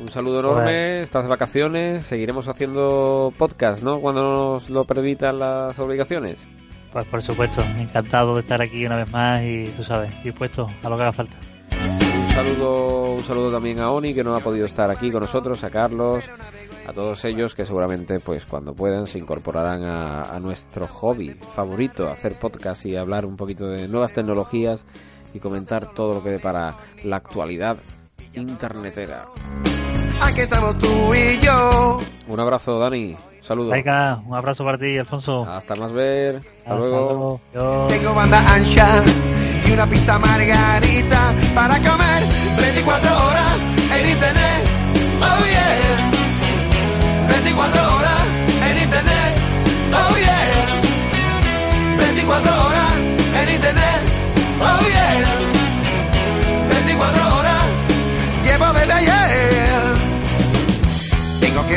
Un 0.00 0.10
saludo 0.10 0.40
enorme, 0.40 1.02
estás 1.02 1.22
de 1.22 1.28
vacaciones, 1.28 2.04
seguiremos 2.04 2.48
haciendo 2.48 3.32
podcast, 3.38 3.82
¿no? 3.82 4.00
Cuando 4.00 4.22
nos 4.22 4.68
lo 4.68 4.84
permitan 4.84 5.38
las 5.38 5.78
obligaciones. 5.78 6.46
Pues 6.92 7.06
por 7.06 7.22
supuesto, 7.22 7.62
encantado 7.62 8.34
de 8.34 8.40
estar 8.40 8.60
aquí 8.60 8.84
una 8.84 8.96
vez 8.96 9.10
más 9.10 9.40
y 9.42 9.64
tú 9.76 9.84
sabes, 9.84 10.10
dispuesto 10.22 10.66
a 10.82 10.88
lo 10.90 10.96
que 10.96 11.02
haga 11.02 11.12
falta. 11.12 11.36
Un 11.72 12.34
saludo, 12.34 13.12
un 13.12 13.20
saludo 13.20 13.52
también 13.52 13.80
a 13.80 13.90
Oni 13.90 14.12
que 14.12 14.24
no 14.24 14.34
ha 14.34 14.40
podido 14.40 14.66
estar 14.66 14.90
aquí 14.90 15.10
con 15.10 15.20
nosotros, 15.20 15.62
a 15.64 15.70
Carlos, 15.70 16.24
a 16.86 16.92
todos 16.92 17.24
ellos 17.24 17.54
que 17.54 17.64
seguramente 17.64 18.20
pues 18.20 18.44
cuando 18.44 18.74
puedan 18.74 19.06
se 19.06 19.18
incorporarán 19.18 19.84
a, 19.84 20.34
a 20.34 20.40
nuestro 20.40 20.86
hobby 20.88 21.34
favorito, 21.54 22.08
hacer 22.08 22.34
podcast 22.34 22.84
y 22.84 22.96
hablar 22.96 23.24
un 23.24 23.36
poquito 23.36 23.68
de 23.68 23.88
nuevas 23.88 24.12
tecnologías 24.12 24.86
y 25.34 25.38
comentar 25.38 25.94
todo 25.94 26.14
lo 26.14 26.22
que 26.22 26.30
depara 26.30 26.74
la 27.04 27.16
actualidad 27.16 27.76
internetera. 28.34 29.26
Aquí 30.20 30.40
estamos 30.40 30.78
tú 30.78 31.14
y 31.14 31.38
yo. 31.38 32.00
Un 32.28 32.40
abrazo, 32.40 32.78
Dani. 32.78 33.16
Saludos. 33.40 33.72
Venga, 33.72 34.20
un 34.26 34.34
abrazo 34.34 34.64
para 34.64 34.76
ti, 34.76 34.98
Alfonso. 34.98 35.44
Hasta 35.44 35.76
más 35.76 35.92
ver. 35.92 36.40
Hasta, 36.58 36.74
luego. 36.74 37.40
Tengo 37.88 38.14
banda 38.14 38.40
ancha 38.52 39.04
y 39.66 39.72
una 39.72 39.86
pizza 39.86 40.18
margarita 40.18 41.32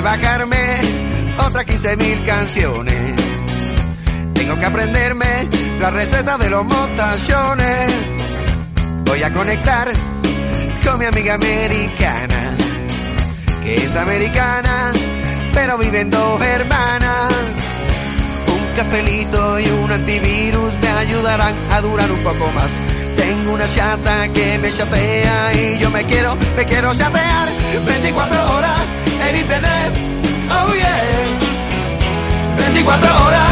Bajarme 0.10 0.82
otras 1.38 1.68
15.000 1.68 2.26
canciones. 2.26 3.16
Tengo 4.34 4.56
que 4.56 4.66
aprenderme 4.66 5.48
la 5.80 5.92
receta 5.92 6.36
de 6.36 6.50
los 6.50 6.66
motaciones. 6.66 7.94
Voy 9.06 9.22
a 9.22 9.32
conectar 9.32 9.92
con 10.84 10.98
mi 10.98 11.06
amiga 11.06 11.36
americana, 11.36 12.58
que 13.64 13.76
es 13.76 13.96
americana, 13.96 14.92
pero 15.54 15.78
viven 15.78 16.10
dos 16.10 16.42
hermanas. 16.44 17.32
Un 18.48 18.76
cafelito 18.76 19.60
y 19.60 19.68
un 19.68 19.92
antivirus 19.92 20.74
me 20.82 20.88
ayudarán 20.88 21.54
a 21.70 21.82
durar 21.82 22.12
un 22.12 22.24
poco 22.24 22.52
más. 22.52 22.89
Tengo 23.20 23.54
una 23.54 23.76
chata 23.76 24.30
que 24.30 24.58
me 24.58 24.72
chatea 24.76 25.54
y 25.54 25.78
yo 25.78 25.90
me 25.90 26.06
quiero, 26.06 26.38
me 26.56 26.66
quiero 26.66 26.96
chatear 26.96 27.48
24 27.86 28.56
horas 28.56 28.82
en 29.28 29.36
internet. 29.36 29.92
Oh 30.50 30.74
yeah. 30.74 31.00
24 32.58 33.26
horas 33.26 33.50